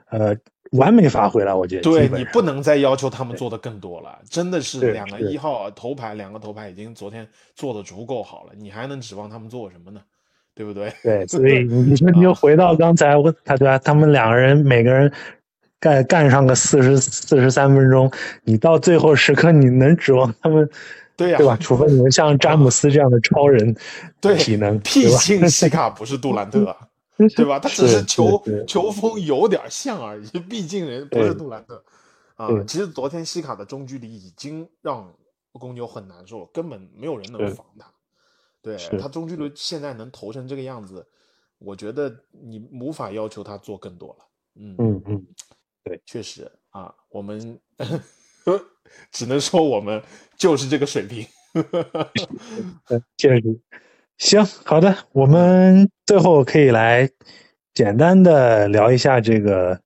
[0.09, 0.35] 呃。
[0.71, 1.81] 完美发挥了，我觉得。
[1.81, 10.01] 对你不能再要求他们做的更多了，真的是两个一号头牌，两个头牌已经昨天做的足够好了，你还能指望他们做什么呢？
[10.55, 10.93] 对不对？
[11.03, 13.79] 对， 所以你说你就回到刚才我他对吧？
[13.79, 15.11] 他们两个人每个人
[15.79, 18.11] 干干上个四十四十三分钟，
[18.43, 20.69] 你到最后时刻你能指望他们？
[21.15, 21.57] 对呀，对吧？
[21.59, 23.75] 除非你们像詹姆斯这样的超人
[24.37, 26.75] 体能， 毕竟西卡不是杜兰特。
[27.35, 27.59] 对吧？
[27.59, 31.83] 他只是球球风有点像而已，毕竟人不是杜兰特
[32.35, 32.47] 啊。
[32.65, 35.13] 其实昨天西卡的中距离已经让
[35.51, 37.91] 公牛很难受，根本没有人能防他。
[38.61, 41.05] 对他中距离现在能投成这个样子，
[41.57, 44.25] 我觉得你无法要求他做更多了。
[44.55, 45.27] 嗯嗯嗯，
[45.83, 47.59] 对，确实啊，我们
[49.11, 50.01] 只能说我们
[50.37, 51.25] 就是这个水平。
[53.17, 53.59] 确实。
[54.19, 57.09] 行，好的，我们最后可以来
[57.73, 59.79] 简单的聊一下这个，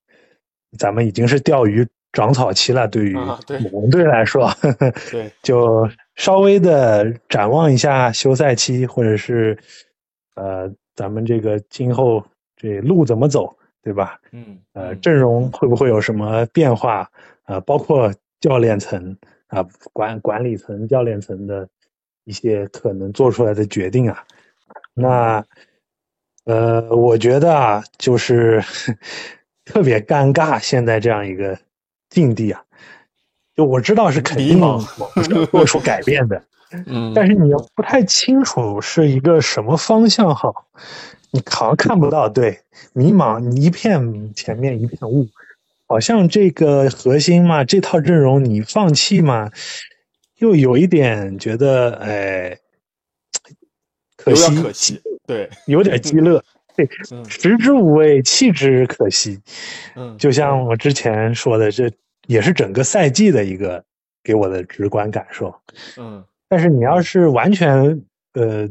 [0.78, 4.52] 咱们已经是钓鱼长草期了，对于猛龙队来说，
[5.12, 9.56] 对， 就稍微的展望一下休赛期，或者是
[10.36, 12.26] 呃，咱们这个今后
[12.56, 14.20] 这路怎么走，对吧？
[14.32, 17.08] 嗯，呃，阵容会不会有什么变化？
[17.46, 19.16] 呃，包括教练层
[19.46, 19.64] 啊，
[19.94, 21.70] 管管理层、教练层的。
[22.26, 24.24] 一些可能做出来的决定啊，
[24.94, 25.44] 那
[26.46, 28.64] 呃，我觉得啊，就是
[29.66, 31.58] 特别尴尬，现在这样一个
[32.10, 32.64] 境地啊，
[33.56, 34.60] 就我知道是肯定
[35.52, 36.44] 做出改变的，
[36.88, 40.68] 嗯，但是你又不太清楚是一个什么方向好，
[41.32, 42.60] 你好像看不到，对，
[42.94, 45.28] 迷茫，一片前面一片雾，
[45.88, 49.52] 好像这个核心嘛，这套阵容你放弃嘛。
[50.44, 52.60] 又有一点觉得，哎，
[54.18, 56.44] 可惜，可惜，对，有点鸡肋，
[56.76, 56.86] 对，
[57.30, 59.40] 食之无味，弃之可惜。
[59.96, 61.90] 嗯，就像我之前说的，这
[62.28, 63.82] 也是整个赛季的一个
[64.22, 65.56] 给我的直观感受。
[65.98, 68.68] 嗯，但是你要是完全呃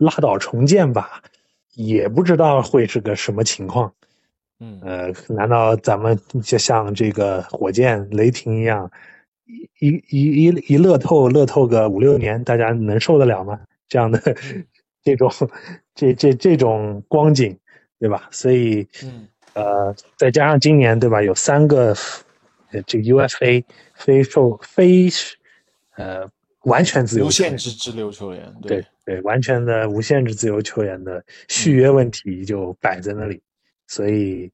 [0.00, 1.22] 拉倒重建吧，
[1.74, 3.94] 也不知道会是个什么情况。
[4.58, 8.90] 嗯，呃，难道咱们就像这个火箭、雷霆一样？
[9.46, 13.60] 一一一一乐透乐透个五六年，大家能受得了吗？
[13.88, 14.20] 这样的
[15.04, 15.30] 这种
[15.94, 17.58] 这这这种光景，
[17.98, 18.28] 对吧？
[18.30, 21.22] 所以，嗯，呃，再加上今年，对吧？
[21.22, 21.94] 有三个
[22.86, 23.64] 这个 UFA
[23.94, 25.08] 非受非
[25.96, 26.28] 呃
[26.62, 33.42] 完全自由无限制自由球员，对对，完全的无限制自由球员的续约问题就摆在那里，
[33.86, 34.50] 所以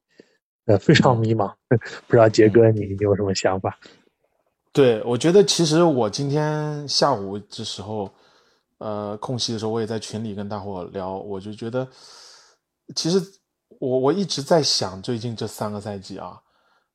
[0.65, 1.53] 呃非常迷茫，
[2.07, 3.79] 不知道杰哥你有什么想法？
[4.73, 8.09] 对，我觉得其实我今天下午的时候，
[8.77, 11.85] 呃，空隙的时候，我也在群里跟大伙聊，我就觉得，
[12.95, 13.21] 其实
[13.79, 16.41] 我我一直在想，最近这三个赛季啊，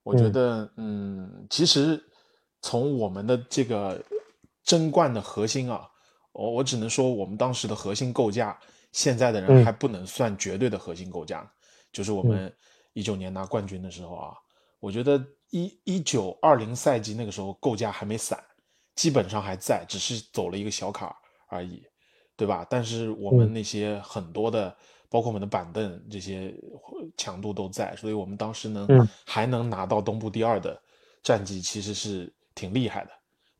[0.03, 2.03] 我觉得，嗯，其实
[2.63, 4.03] 从我们的这个
[4.65, 5.87] 争冠的核心啊，
[6.33, 8.59] 我我只能说，我们当时的核心构架
[8.93, 11.47] 现在的人还不能算绝对的核心构架，
[11.93, 12.51] 就是我们
[12.95, 14.33] 一九年拿冠军的时候啊，
[14.81, 18.39] 我觉得一一九二零赛季那个时候构架还没散，
[18.95, 21.11] 基本上还在，只是走了一个小坎
[21.49, 21.83] 而已，
[22.37, 22.67] 对吧？
[22.69, 24.77] 但是我们那些很多的，
[25.09, 26.55] 包括我们的板凳这些
[27.17, 30.81] 强度都在，所以我们当时能还能拿到东部第二的
[31.23, 33.11] 战绩，其实是挺厉害的。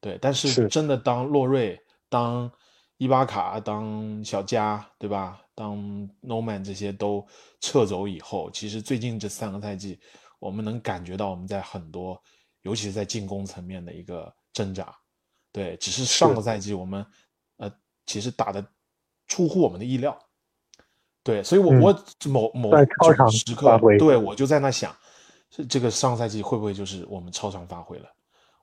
[0.01, 2.51] 对，但是真的当洛瑞、当
[2.99, 5.41] 伊巴卡、当小加，对吧？
[5.55, 5.79] 当
[6.23, 7.27] Noman 这些都
[7.61, 9.99] 撤走以后，其实最近这三个赛季，
[10.39, 12.21] 我们能感觉到我们在很多，
[12.63, 14.97] 尤其是在进攻层面的一个挣扎。
[15.53, 17.05] 对，只是上个赛季我们，
[17.57, 17.73] 呃，
[18.07, 18.65] 其实打的
[19.27, 20.19] 出乎我们的意料。
[21.23, 22.71] 对，所以我我某某
[23.31, 24.97] 时刻，对我就在那想，
[25.69, 28.09] 这个上赛季会不会就是我们超常发挥了？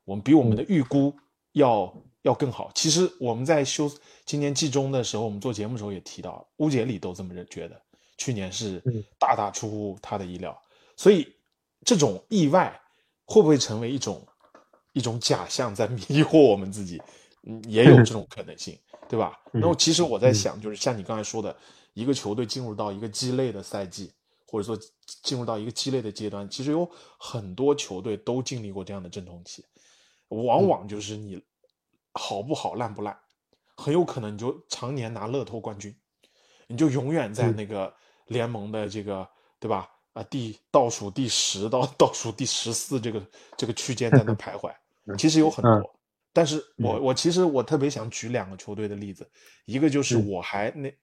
[0.06, 1.14] 我们比我们的预估。
[1.54, 2.72] 要要更好。
[2.74, 3.88] 其实我们在休
[4.26, 7.80] 今年季中的时候，我们做节目的时候也提到，乌杰里都这么认觉得，
[8.18, 8.82] 去年是
[9.20, 10.60] 大大出乎他的意料。
[10.98, 11.32] 所以
[11.86, 12.80] 这种意外
[13.26, 14.26] 会不会成为一种
[14.94, 17.02] 一种假象，在迷惑我们自己？
[17.46, 18.80] 嗯，也有这种可能性，
[19.10, 19.38] 对吧？
[19.52, 21.54] 然后其实我在想，就是像你刚才说的，
[21.94, 24.14] 一个球队进入到一个鸡肋的赛季，
[24.48, 24.78] 或者说
[25.24, 29.66] 进入到一个鸡肋的阶段，其实有很多球队都经历过这样的阵痛期。
[30.30, 31.44] 往往就是你
[32.14, 33.18] 好不好烂不烂，
[33.76, 35.94] 很有可能你就常年拿乐透冠军，
[36.68, 37.94] 你就永远在那个
[38.28, 39.28] 联盟的这个
[39.60, 39.90] 对吧？
[40.14, 43.26] 啊，第倒数第十到倒数第十四这个
[43.58, 44.74] 这个区间在那徘徊。
[45.18, 45.96] 其实有很多，
[46.32, 49.30] 但是我我其实我特别想举两个球队的例子，
[49.66, 50.94] 一个就是我还那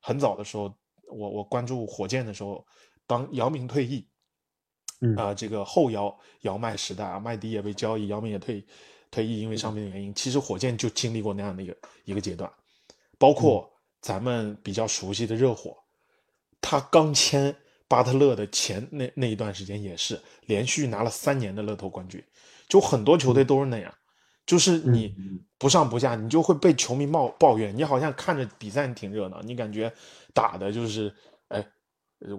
[0.00, 0.74] 很早的时候，
[1.06, 2.66] 我我关注火箭的时候，
[3.06, 4.06] 当姚明退役。
[5.16, 8.66] 啊，这个后姚姚麦时代啊，麦迪也被交易，姚明也退
[9.12, 10.12] 退役，因为伤病的原因。
[10.12, 12.52] 其实火箭就经历过那样的一个一个阶段，
[13.16, 15.76] 包括咱们比较熟悉的热火，
[16.60, 17.54] 他刚签
[17.88, 22.22] 巴特勒的前那那一段时间也是连续拿了三年的乐透冠军，
[22.68, 23.92] 就很多球队都是那样，
[24.46, 25.12] 就是你
[25.58, 29.92] 不上不下，你就会被球迷抱抱怨，你好像看着比赛挺热闹，你感觉
[30.32, 31.12] 打的就是
[31.48, 31.66] 哎，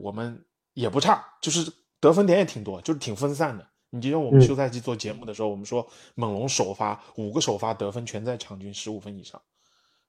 [0.02, 1.70] 我们也不差，就是。
[2.02, 3.68] 得分点也挺多，就是挺分散的。
[3.90, 5.86] 你就像我们休赛季做节目的时候，我们说
[6.16, 9.42] 猛龙首发五个首发得分全在场均十五分以上，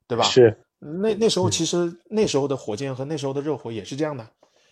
[0.06, 0.22] 对吧？
[0.22, 0.56] 是。
[0.78, 4.24] 那那时候其实那时候的火箭和那时候的热火也是这样的，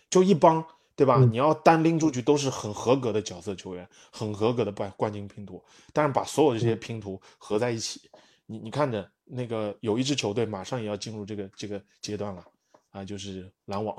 [0.09, 1.19] 就一帮，对吧？
[1.31, 5.63] 你要单拎出去都是很合格的角色球员，很合格的冠冠军拼图。
[5.93, 8.09] 但是把所有这些拼图合在一起，
[8.45, 12.43] 你你看着那个有一支球队马上也要进入这个这个阶段了。
[12.91, 13.95] 啊，就是篮网，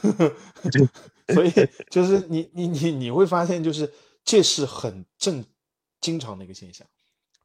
[1.34, 1.52] 所以
[1.90, 3.92] 就是你你你你会发现，就是
[4.24, 5.44] 这是很正
[6.00, 6.86] 经常的一个现象。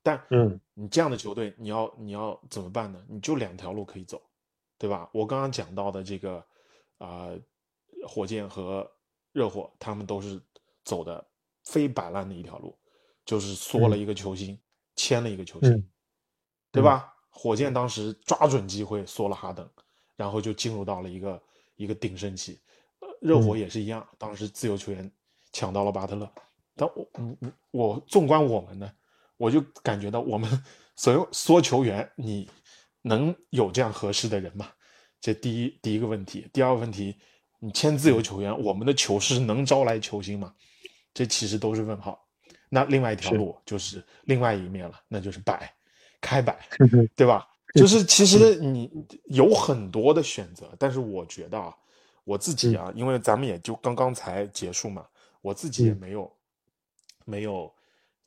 [0.01, 3.03] 但嗯，你这样的球队，你要你要怎么办呢？
[3.09, 4.21] 你就两条路可以走，
[4.77, 5.09] 对吧？
[5.11, 6.41] 我刚刚讲到的这个
[6.99, 7.31] 啊，
[8.05, 8.89] 火箭和
[9.31, 10.41] 热火，他们都是
[10.83, 11.25] 走的
[11.63, 12.77] 非摆烂的一条路，
[13.25, 14.59] 就是缩了一个球星，
[14.95, 15.89] 签了一个球星，
[16.71, 17.13] 对吧？
[17.29, 19.67] 火箭当时抓准机会缩了哈登。
[20.15, 21.43] 然后就进入到了一个
[21.75, 22.59] 一个鼎盛期，
[23.21, 25.11] 热火也是一样，当时自由球员
[25.51, 26.27] 抢到了巴特勒，
[26.75, 27.07] 但我
[27.69, 28.91] 我纵观我们呢，
[29.37, 30.49] 我就感觉到我们
[30.95, 32.49] 所有缩球员，你
[33.03, 34.71] 能有这样合适的人吗？
[35.21, 37.15] 这第一第一个问题，第二个问题，
[37.59, 40.53] 你签自由球员，我们的球市能招来球星吗？
[41.13, 42.23] 这其实都是问号。
[42.69, 45.73] 那另外一条路就是另外一面了，那就是摆
[46.19, 46.67] 开摆，
[47.15, 47.47] 对吧？
[47.73, 48.91] 就是其实你
[49.25, 51.75] 有很多的选择，但是我觉得啊，
[52.23, 55.07] 我自己啊，因为咱们也就刚刚才结束嘛，
[55.41, 56.31] 我自己也没有
[57.25, 57.73] 没有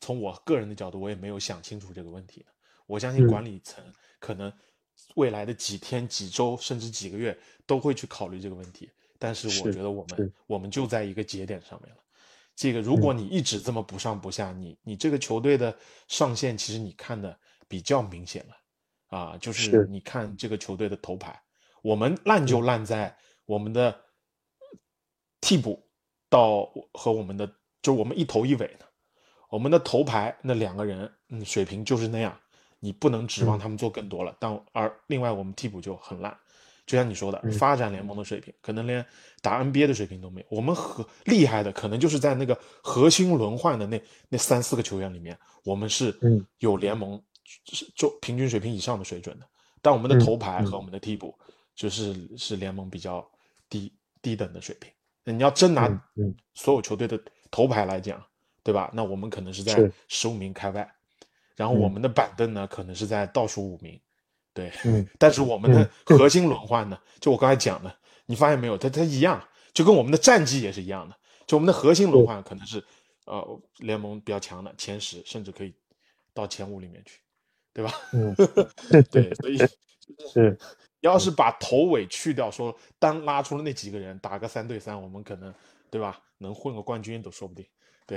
[0.00, 2.44] 从我个人的角度，我也没有想清楚这个问题
[2.86, 3.84] 我相信管理层
[4.18, 4.52] 可能
[5.14, 8.90] 未来的几天、几周甚至几个月都会去考虑这个问题。
[9.20, 12.02] 但是我觉得我们我们就在一个节点上面了。
[12.56, 18.56] 这个如果你一直这么不上不下，你你这个球队的上限其实你看的比较明显了。
[19.10, 21.36] 啊，就是你看这个球队的头牌，
[21.82, 23.12] 我们烂就烂在
[23.44, 24.00] 我们的
[25.40, 25.84] 替补
[26.28, 27.52] 到和我们的，
[27.82, 28.86] 就我们一头一尾的，
[29.48, 32.38] 我们的头牌那两个人，嗯，水平就是那样，
[32.78, 34.36] 你不能指望他们做更多了。
[34.38, 36.38] 但而另外我们替补就很烂，
[36.86, 39.04] 就像你说的，发展联盟的水平可能连
[39.42, 40.46] 打 NBA 的水平都没有。
[40.50, 46.16] 我们和厉害的可能就是在那个核心轮换的那那三四个球员里面，我们是
[46.58, 47.20] 有联盟。
[47.64, 49.44] 是就平均水平以上的水准的，
[49.82, 51.36] 但我们的头牌和我们的替补
[51.74, 53.28] 就是是联盟比较
[53.68, 54.88] 低低等的水平。
[55.24, 55.90] 那你要真拿
[56.54, 57.20] 所有球队的
[57.50, 58.24] 头牌来讲，
[58.62, 58.88] 对吧？
[58.94, 60.88] 那我们可能是在十五名开外，
[61.56, 64.00] 然后我们的板凳呢可能是在倒数五名，
[64.53, 67.94] 对，嗯但是我们的核心轮换呢，就我刚才讲的，
[68.26, 69.42] 你发现没有，它它一样，
[69.72, 72.82] 就跟我们的战绩也是一样的，就我们的核心轮换可能是
[73.26, 75.72] 呃联盟比较强的前十，甚至可以
[76.34, 77.20] 到前五里面去，
[77.72, 77.92] 对吧？
[78.12, 78.34] 嗯，
[79.11, 79.57] 对，所以
[80.32, 80.59] 是
[81.01, 85.55] 要是把头尾去掉，说单拉出了那几个人打个三对三，我们可能
[85.90, 87.64] 对吧，能混个冠军都说不定。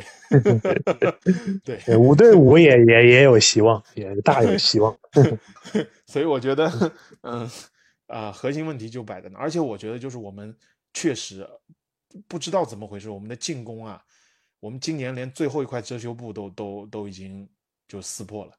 [0.63, 4.97] 对，对，对五对五也也也有希望，也大有 希望。
[6.07, 6.91] 所以我觉得，
[7.21, 7.49] 嗯，
[8.07, 10.55] 啊、核心问题就摆在那，而且我觉得就是我们
[10.93, 11.47] 确实
[12.27, 14.03] 不知道怎么回事，我们的进攻啊，
[14.59, 17.47] 我们今年连最后一块遮羞布都都都已经
[17.87, 18.51] 就撕破了。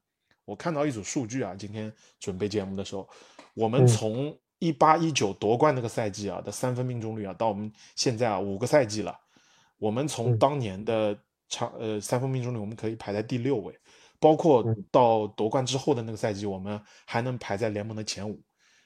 [0.45, 3.09] 我看到一组数据啊，今天准备节目的时候，
[3.55, 9.19] 我们嗯从一八一九夺冠那个赛季啊的三分命中率啊，到我们现在啊五个赛季了，
[9.85, 10.39] 我们从嗯。
[10.39, 11.15] 当年的
[11.51, 13.79] 场呃三分命中率，我们可以排在第六位，
[14.19, 14.85] 包括嗯。
[14.91, 18.41] 到夺冠之后的那个赛季，我们还能排在联盟的前五，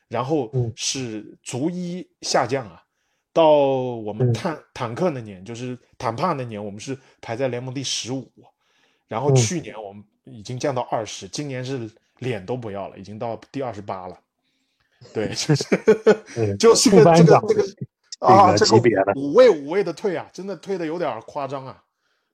[0.08, 0.72] 然后嗯。
[0.74, 2.82] 是逐一下降啊。
[3.32, 3.48] 到
[4.08, 4.32] 我们嗯。
[4.32, 8.28] 坦坦克那年，就是坦帕那年，我们是排在联盟第十五，
[9.06, 9.36] 然后嗯。
[9.36, 11.88] 去年我们已经降到二十，今年是
[12.18, 14.18] 脸都不要了，已经到第二十八了。
[15.14, 15.64] 对，就是
[16.36, 17.62] 嗯 就是副个这个这个
[18.18, 21.82] 啊，个这级别的五位五位的退啊，真的退的有点夸张啊。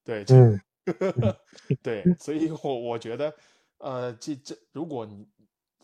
[0.04, 0.60] 对，这嗯
[1.82, 3.34] 对，所以我我觉得，
[3.78, 5.26] 呃，这这，如果你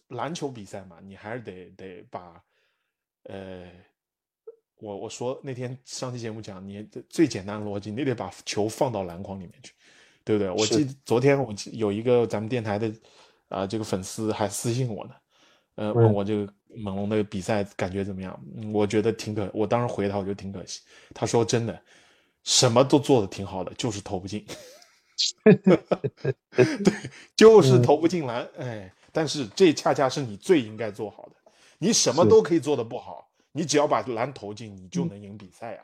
[0.08, 2.42] 篮球比赛嘛，你还是得得把，
[3.24, 3.70] 呃，
[4.76, 9.72] 我我说那天上期节目讲，你最简单的逻辑，你得把球放到篮筐里面去，
[10.22, 10.50] 对不对？
[10.50, 12.92] 我是记昨天我记有一个咱们电台的
[13.48, 15.14] 啊、这个粉丝还私信我呢，
[15.76, 18.38] 呃，问嗯我这个猛龙的比赛感觉怎么样？
[18.56, 20.80] 嗯我觉得挺可，我当时回他，我觉得挺可惜。
[21.14, 21.82] 他说真的，
[22.44, 24.46] 什么都做的挺好的，就是投不进。
[25.44, 26.94] 对，
[27.36, 31.32] 就是嗯投不进篮，哎，但是这恰恰是你最应该做好的。
[31.78, 35.82] 你什么都可以做的不好，你只要把篮投进，你就能赢比赛呀、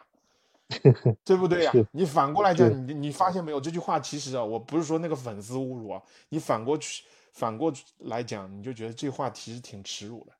[1.24, 3.60] 对不对呀、是你反过来讲，你你发现没有？
[3.60, 10.32] 这句话其实啊，我不是说那个粉丝侮辱啊，你反过去反过来讲，你就觉得这话其实挺耻辱的，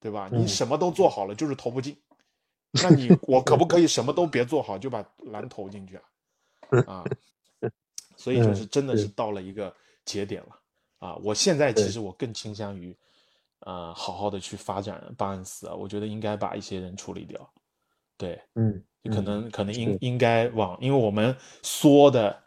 [0.00, 0.28] 对吧？
[0.32, 1.96] 你嗯什么都做好了，就是投不进。
[2.82, 6.02] 那你我可不可以什么都别做好，就把篮投进去啊？
[6.86, 7.04] 啊，
[8.16, 9.74] 所以就是嗯真的是是到了一个
[10.04, 10.58] 节点了
[10.98, 11.16] 啊！
[11.22, 12.94] 我现在其实我更倾向于，
[13.60, 17.50] 呃，好好的去发展巴恩斯啊，我觉得应该把一些人处理掉，
[18.18, 22.38] 对，嗯，就可嗯能可能应应该往，因为我们缩的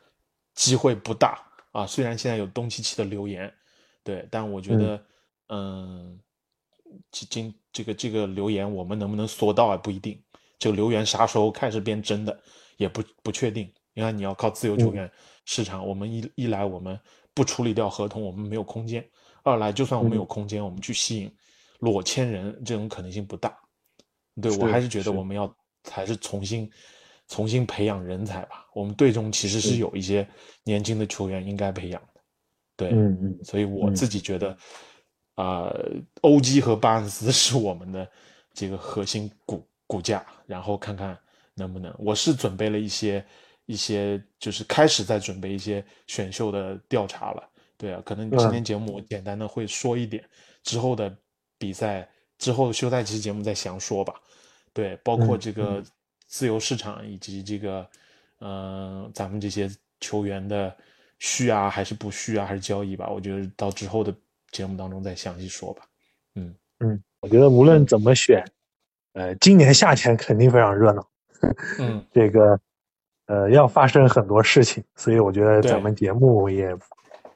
[0.53, 1.87] 机会不大啊。
[1.87, 3.51] 虽然现在有东契奇的留言，
[4.03, 5.05] 对，但我觉嗯得，
[5.47, 6.19] 嗯，
[7.11, 9.77] 今今这个这个留言我们能不能缩到啊？
[9.77, 10.21] 不一定。
[10.59, 12.39] 这个留言啥时候开始变真的
[12.77, 13.71] 也不不确定。
[13.93, 15.11] 因为你要靠自由球嗯员
[15.43, 16.97] 市场，我们一一来我们
[17.33, 19.03] 不处理掉合同，我们没有空间；
[19.43, 21.29] 二来就算我们有嗯空间，我们去吸引
[21.79, 23.53] 裸签人这种可能性不大。
[24.41, 25.53] 对我还是觉得我们要
[25.89, 26.71] 还是重新
[27.27, 28.65] 重新培养人才吧。
[28.73, 30.25] 我们队中其实是是有一些
[30.63, 32.21] 年轻的球员应该培养的，
[32.77, 34.57] 对，嗯嗯所以我嗯自己觉得，
[35.35, 35.73] 啊、
[36.21, 38.07] 欧基和巴恩斯 是我们的
[38.53, 41.17] 这个核心骨骨架，然后看看
[41.55, 41.93] 能不能。
[41.97, 43.25] 我是准备了一些
[43.65, 47.49] 一些，就是开始在准备一些选秀的调查了。
[47.77, 50.23] 对啊，可能今嗯天节目我简单的会说一点，
[50.63, 51.15] 之后的
[51.57, 52.07] 比赛
[52.37, 54.13] 之后休赛期节目再详说吧。
[54.73, 55.83] 对，包括嗯这个
[56.27, 57.89] 自由市场以及这个，
[58.39, 59.69] 嗯、咱们这些
[59.99, 60.75] 球员的
[61.19, 64.15] 续啊，还是不续啊，还是交易吧，我觉得到之后的
[64.51, 65.83] 节目当中再详细说吧。
[66.35, 68.43] 嗯嗯，我觉得无论怎么选，
[69.13, 71.07] 呃，今年夏天肯定非常热闹。
[71.79, 72.59] 嗯， 这个
[73.27, 76.75] 呃要发生很多事情，所以我觉得咱们节目也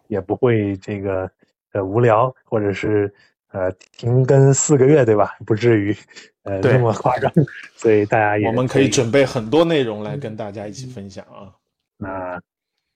[0.08, 1.30] 也不会这个
[1.74, 3.14] 呃无聊，或者是
[3.52, 5.38] 呃停更四个月，对吧？
[5.46, 5.96] 不至于
[6.44, 7.32] 呃对那么夸张，
[7.76, 11.54] 所以大家也我们可以准备很多内容来跟大家一起分享啊。
[11.98, 12.42] 那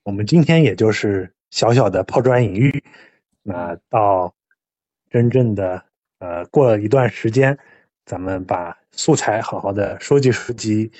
[0.02, 2.84] 我们今天也就是小小的抛砖引玉，
[3.42, 4.34] 那到
[5.10, 5.82] 真正的
[6.18, 7.58] 呃过了一段时间，
[8.04, 10.92] 咱们把素材好好的收集收集，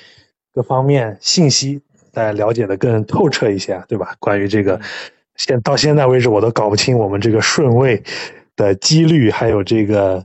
[0.53, 1.82] 各方面信息
[2.12, 4.16] 大家了解的更透彻一些，对吧？
[4.18, 4.82] 关于这个嗯
[5.36, 8.03] 现到现在为止我都搞不清我们这个顺位
[8.57, 10.24] 的几率，还有这个。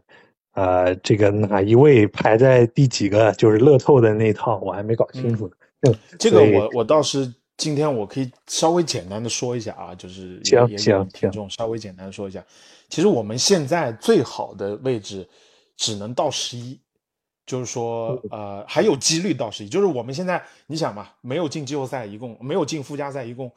[0.57, 3.29] 呃，这个哪一位排在第几个？
[3.33, 5.53] 就是乐透的那一套，我还没搞清楚呢。
[5.81, 12.45] 嗯这个我我倒是今天我可以稍微简单的说一下啊，就是也行也给听众稍微简单的说一下，
[12.89, 15.27] 其实我们现在最好的位置
[15.77, 16.79] 只能到十一，
[17.45, 23.51] 就是说呃还有几率到十一，就是我们现在你想嘛，没有进季后赛，一共没有进附加赛，一共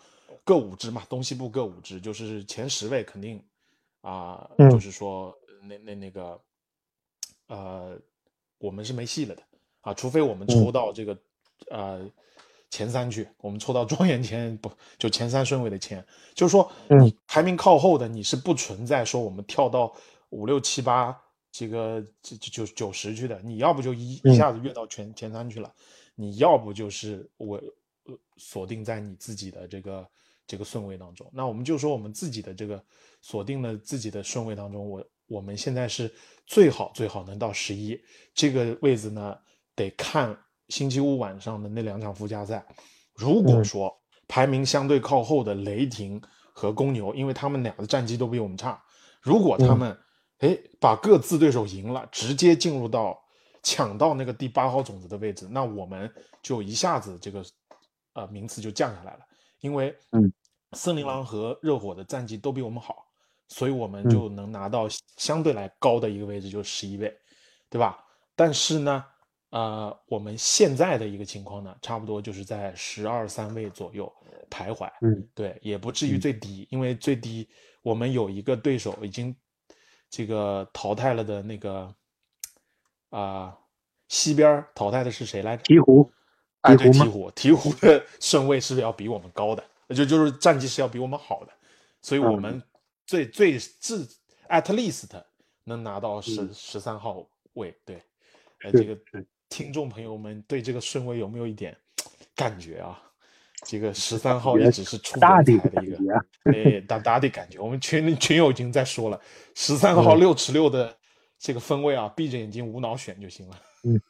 [0.44, 3.42] 各五支嘛，东西部各五支，就是前十位肯定
[4.00, 4.70] 啊、嗯。
[4.70, 6.40] 就是说那那那个
[7.48, 7.98] 呃，
[8.58, 9.42] 我们是没戏了的。
[9.80, 11.16] 啊，除非我们抽到这个
[11.70, 12.00] 呃
[12.70, 16.04] 前三去，我们抽到状元签不就前三顺位的签，
[16.34, 19.90] 就是说你排名靠后的你是不存在说我们跳到
[20.28, 21.18] 五六七八
[21.50, 25.72] 这个这九九十去的，你要不就一一下子跃到全前三去了，
[26.14, 27.58] 你要不就是我
[28.36, 30.06] 锁定在你自己的这个
[30.46, 31.26] 这个顺位当中。
[31.32, 32.84] 那我们就说我们自己的这个
[33.22, 36.12] 锁定了自己的顺位当中，我我们现在是
[36.46, 37.98] 最好最好能到十一
[38.34, 39.38] 这个位置呢，
[39.74, 40.38] 得看。
[40.68, 42.64] 星期五晚上的那两场附加赛，
[43.14, 43.90] 如果说
[44.26, 46.20] 排名相对靠后的雷霆
[46.52, 48.78] 和公牛，因为他们俩的战绩都比我们差，
[49.22, 49.96] 如果他们
[50.40, 53.18] 哎把各自对手赢了，直接进入到
[53.62, 56.12] 抢到那个第八号种子的位置，那我们
[56.42, 57.42] 就一下子这个
[58.12, 59.20] 呃名次就降下来了，
[59.60, 60.30] 因为嗯，
[60.72, 63.06] 森林狼和热火的战绩都比我们好，
[63.48, 67.16] 所以我们就能拿到相对来高的一个位置，就是十一位，
[67.70, 68.04] 对吧？
[68.36, 69.02] 但是呢。
[69.50, 74.12] 呃，我们现在的一个情况呢，差不多就是在十二三位左右
[74.50, 74.90] 徘徊。
[75.00, 77.48] 嗯，对，也不至于最低，因为最低
[77.80, 79.34] 我们有一个对手已经
[80.10, 81.94] 这个淘汰了的那个
[83.08, 83.56] 啊，
[84.08, 85.62] 西边淘汰的是谁来着？
[85.64, 86.10] 鹈鹕。
[86.60, 91.52] 哎，对，鹈鹕，鹈鹕的 顺位是要比我们高的，就就是战绩是要比我们好的，
[92.02, 92.62] 所以我们
[93.06, 94.06] 最最至
[94.50, 95.08] at least
[95.64, 97.74] 能拿到十十三号位。
[97.86, 98.02] 对，
[98.60, 98.98] 哎，这个。
[99.48, 101.76] 听众朋友们对这个顺位有没有一点
[102.36, 103.00] 感觉啊？
[103.66, 105.52] 这个十三号一直是出人才的
[105.84, 107.58] 一个，哎，大大的感觉。
[107.58, 109.20] 我们群群友已经在说了，
[109.54, 110.94] 十三号六尺六的
[111.40, 113.56] 这个分位啊，闭着眼睛无脑选就行了。
[113.82, 114.00] 嗯，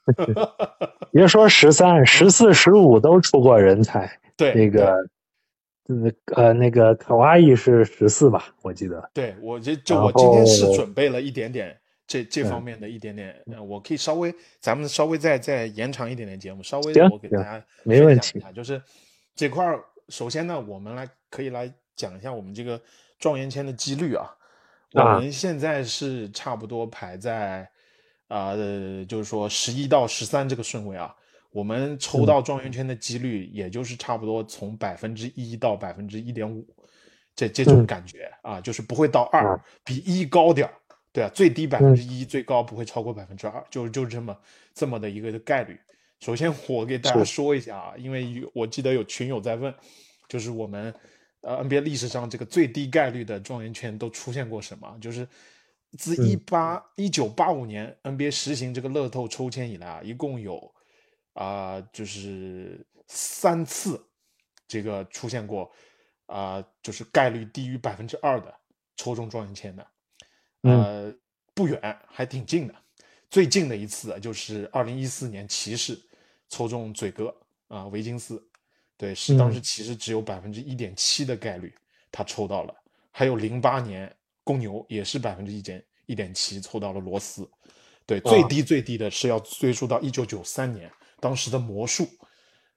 [1.12, 4.20] 别说十三、十四、十五都出过人才。
[4.36, 4.94] 对，那个，
[5.86, 8.54] 那呃，那个卡哇伊是十四吧？
[8.60, 9.10] 我记得。
[9.14, 11.74] 对，我这就我今天是准备了一点点。
[12.08, 13.36] 这这方面的一点点，
[13.68, 18.42] 我可以稍微，咱们稍微再再延长一点点节目，稍微我给大家没问题。
[18.54, 18.82] 就是
[19.36, 22.80] 这块儿，首先呢，我们来可以来讲一下我们这个
[23.18, 24.34] 状元签的几率啊。
[24.92, 27.70] 我们现在是差不多排在
[28.28, 28.56] 啊，
[29.06, 31.14] 就是说十一到十三这个顺位啊。
[31.50, 36.66] 我们抽到状元签的几率，也就是差不多从百分之一到百分之一点五，
[37.36, 40.72] 这这种感觉啊，就是不会到二，比一高点儿。
[41.18, 44.38] 对啊，最低百分之一，最高不会超过百分之二，就就这么
[44.72, 45.76] 这么的一个概率。
[46.20, 49.74] 首先，我给大家说一下啊，因为我记得有群友在问，
[50.28, 50.94] 就是我们
[51.40, 54.96] 呃 NBA 历史上这个最低概率的状元签都出现过什么？
[55.00, 55.26] 就是
[55.96, 60.72] 自一八一九八五年 NBA 实行这个乐透抽签以来啊，一共有
[61.32, 64.00] 啊就是三次
[64.68, 65.68] 这个出现过
[66.26, 68.54] 啊，就是概率低于百分之二的
[68.94, 69.84] 抽中状元签的。
[70.62, 71.14] 呃，
[71.54, 72.74] 不远，还挺近的。
[73.30, 76.00] 最近的一次就是二零一四年骑士
[76.48, 77.34] 抽中嘴哥
[77.68, 78.42] 啊，维金斯，
[78.96, 81.72] 对，是当时骑士只有百分之一点七的概率
[82.10, 82.74] 他抽到了。
[83.10, 84.10] 还有零八年
[84.42, 87.48] 公牛也是百分之一点一点七抽到了罗斯，
[88.06, 90.90] 对，最低最低的是要追溯到一九九三年，
[91.20, 92.08] 当时的魔术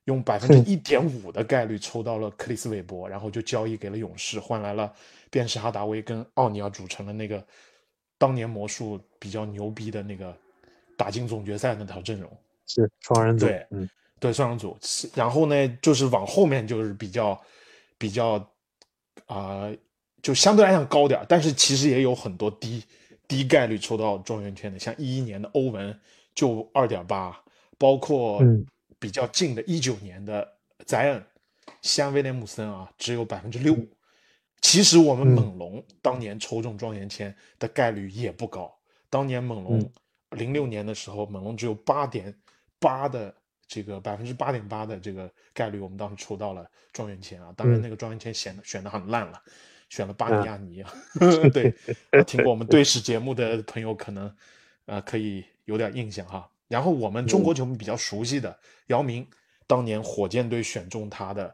[0.04, 4.94] 用百分之一点五的概率抽到了克里斯韦伯，然后就交易给了勇士，换来了
[5.30, 7.44] 便是哈达威跟奥尼尔组成了那个。
[8.22, 10.38] 当年魔术比较牛逼的那个
[10.96, 12.32] 打进总决赛那套阵容
[12.68, 14.78] 是双人组，对，嗯，对，双人组。
[15.16, 17.42] 然后呢，就是往后面就是比较
[17.98, 18.48] 比较
[19.26, 19.74] 啊，
[20.22, 22.84] 就相对来讲高点但是其实也有很多低
[23.28, 26.00] 低概率抽到状元签的，像一一年的欧文
[26.36, 27.36] 就二点八，
[27.80, 28.40] 包括
[29.00, 30.48] 比较近的一九年的
[30.86, 31.26] 宰恩
[31.82, 33.76] 西安威廉姆森啊，只有百分之六。
[34.62, 38.72] 其实我们猛龙当年抽中状元签的概率也不高。
[39.10, 39.92] 当年猛龙
[40.30, 42.34] 零六年的时候，猛龙只有八点
[42.80, 43.36] 八的
[43.68, 47.52] 这个百分之八点八的这个概率，我们当时抽到了状元签啊。
[47.58, 49.42] 当然那个状元签选的选的很烂了，
[49.90, 50.94] 选了巴尼亚尼啊。
[51.52, 51.74] 对，
[52.26, 54.34] 听过我们对史节目的朋友可能
[54.86, 56.50] 呃可以有点印象哈。
[56.68, 58.58] 然后我们中国球迷比较熟悉的
[58.88, 59.28] 姚明，
[59.66, 61.54] 当年火箭队选中他的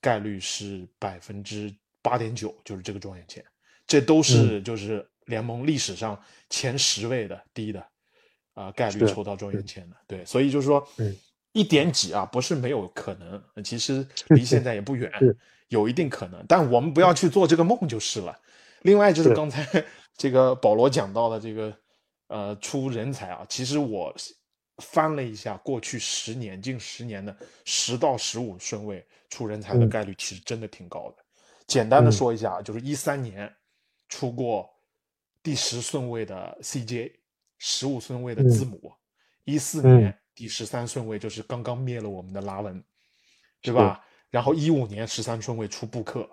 [0.00, 1.74] 概率是百分之。
[2.06, 3.44] 八点九就是这个状元签，
[3.84, 6.16] 这都是就是联盟历史上
[6.48, 7.84] 前十位的低的
[8.54, 10.86] 啊概率抽到状元签的，对，所以就是说，
[11.50, 15.10] 一点几啊不是没有可能，其实离现在也不远，
[15.66, 18.38] 有一定可能，但我们不要去做这个梦就是了。
[18.82, 19.66] 另外就是刚才
[20.16, 21.76] 这个保罗讲到的这个
[22.28, 24.14] 呃出人才啊，其实我
[24.78, 31.25] 翻了一下过去十年近十年的十到十五顺位出人才的概率，其实真的挺高的。
[31.66, 33.52] 简单的说一下啊，就是一三年
[34.08, 34.68] 出过
[35.42, 37.12] 第十顺位的 CJ，
[37.58, 38.92] 十五顺位的字母，
[39.44, 42.82] 一四年第十三顺位就是刚刚灭了我们的拉文，
[43.60, 44.04] 对吧？
[44.30, 46.28] 然后一五年十三顺位出布克，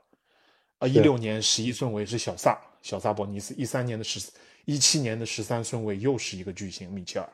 [0.79, 4.31] 啊，一六年十一顺位是小萨，小萨博尼斯，一三年的十，
[4.65, 7.29] 一七年的十三顺位又是一个巨星米切尔，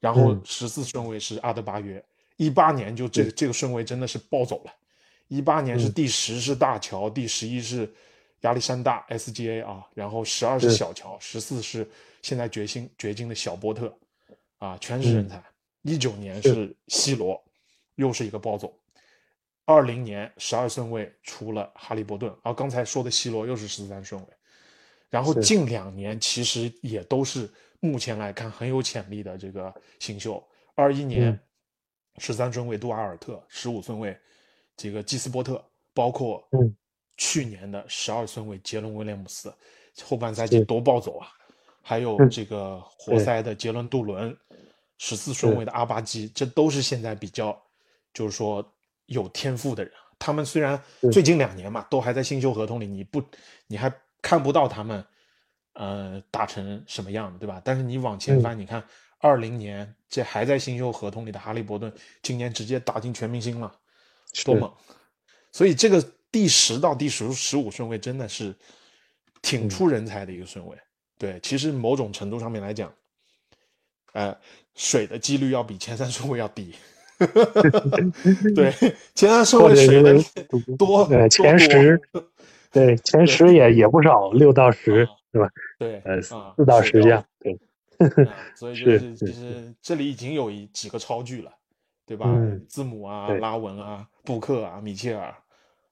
[0.00, 2.04] 然后十四顺位是阿德巴约，
[2.36, 4.74] 一八年就这这个顺位真的是暴走了，
[5.28, 7.92] 一八年是第十是大乔，第十一是。
[8.42, 11.88] 亚历山大 SGA 啊，然后十二是小乔，十四是
[12.20, 13.92] 现在掘金掘金的小波特，
[14.58, 15.42] 啊，全是人才。
[15.82, 17.42] 一九年是 C 罗，
[17.94, 18.78] 又是一个暴走。
[19.64, 24.28] 二零年十二顺位出了哈利伯顿，啊，刚才说的 C 罗又是十三顺位。
[25.08, 27.50] 然后近两年其实也都是
[27.80, 30.46] 目前来看很有潜力的这个新秀。
[30.74, 31.36] 二一年
[32.18, 34.16] 十三顺位杜瓦尔特，十五顺位
[34.76, 35.64] 这个基斯波特，
[35.94, 36.46] 包括
[37.16, 39.52] 去年的十二顺位杰伦威廉姆斯，
[40.04, 41.28] 后半赛季多暴走啊！
[41.82, 44.36] 还有这个活塞的杰伦杜伦，
[44.98, 47.56] 十四顺位的阿巴基，这都是现在比较，
[48.12, 48.64] 就是说
[49.06, 49.92] 有天赋的人。
[50.18, 53.22] 他们虽然最近两年嘛，都还在新秀合同里，你不，
[53.66, 55.04] 你还看不到他们，
[55.74, 57.60] 呃，打成什么样，对吧？
[57.64, 58.82] 但是你往前翻，你看
[59.18, 63.72] 二零年这还在新秀合同里的哈利伯顿，今年直接打进全明星了，
[64.44, 64.72] 多猛！
[65.52, 66.04] 所以这个。
[66.32, 68.54] 第十到第十十五顺位真的是
[69.40, 70.76] 挺出人才的一个顺位，
[71.16, 72.92] 对，其实某种程度上面来讲，
[74.12, 74.36] 呃，
[74.74, 76.74] 水的几率要比前三顺位要低，
[78.54, 78.70] 对，
[79.14, 80.14] 前三顺位水的
[80.76, 81.98] 多，对前十，
[82.70, 85.48] 对，前十也也不少，六到十，对吧？
[85.78, 86.34] 对，呃，四
[86.66, 87.58] 到十这样，对，
[88.54, 91.50] 所以就是其实这里已经有一几个超巨了，
[92.04, 92.26] 对吧？
[92.68, 95.34] 字母啊，拉文啊，布克啊，米切尔。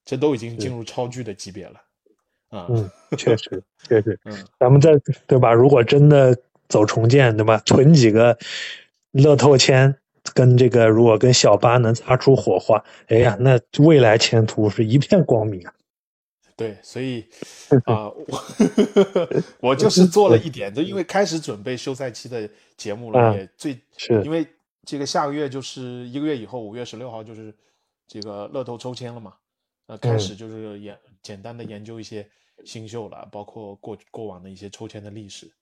[0.07, 1.81] 这都已经进入超巨的级别了，
[2.51, 5.51] 啊，嗯，确实，确实，嗯，咱们这对吧？
[5.51, 6.37] 如果真的
[6.69, 7.57] 走重建，对吧？
[7.65, 8.37] 存几个
[9.13, 9.97] 乐透签，
[10.35, 15.73] 跟这个如果跟小巴能擦出火花，哎呀，那未来前途是一片光明啊！
[16.55, 17.25] 对，所以
[17.87, 18.45] 啊，我
[19.71, 24.47] 我就是做了一点，就因为开始准备休赛期的节目了，也最是因为
[24.85, 27.51] 这个下个月就是一个月以后，五月十六号就是
[28.07, 29.35] 这个乐透抽签了嘛。
[29.87, 32.27] 呃，开始就是研简单的研究一些
[32.65, 35.53] 新秀了，包括过过往的一些抽签的历史，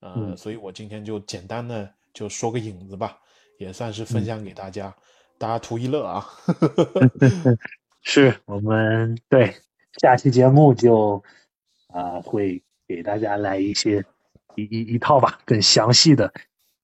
[0.00, 3.16] 呃，所以我今天就简单的就说个影子吧，
[3.58, 4.92] 也算是分享给大家，
[5.38, 6.26] 大家图一乐啊。
[8.02, 9.54] 是我们对
[10.00, 11.22] 下期节目就
[11.88, 14.04] 啊会给大家来一些
[14.56, 16.32] 一一一套吧，更详细的，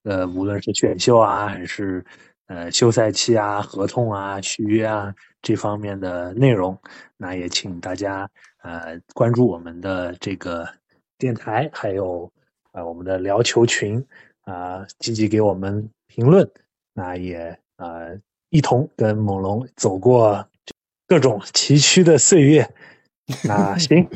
[0.04, 2.04] 呃，无论是选秀啊，还是
[2.46, 5.14] 呃休赛期啊、合同啊、续约啊。
[5.42, 6.78] 这方面的内容，
[7.18, 8.26] 那也请大家
[8.62, 10.66] 呃关注我们的这个
[11.18, 12.32] 电台，还有
[12.72, 14.02] 呃我们的聊球群
[14.44, 16.50] 啊，积极给我们评论，
[16.94, 18.18] 那也呃
[18.48, 20.48] 一同跟猛龙走过
[21.06, 22.66] 各种崎岖的岁月。
[23.44, 24.08] 那行，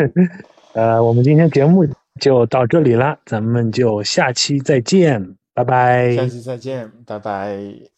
[0.72, 1.86] 呃，我们今天节目
[2.18, 6.14] 就到这里啦，咱们就下期再见，拜拜。
[6.16, 7.91] 下期再见，拜拜。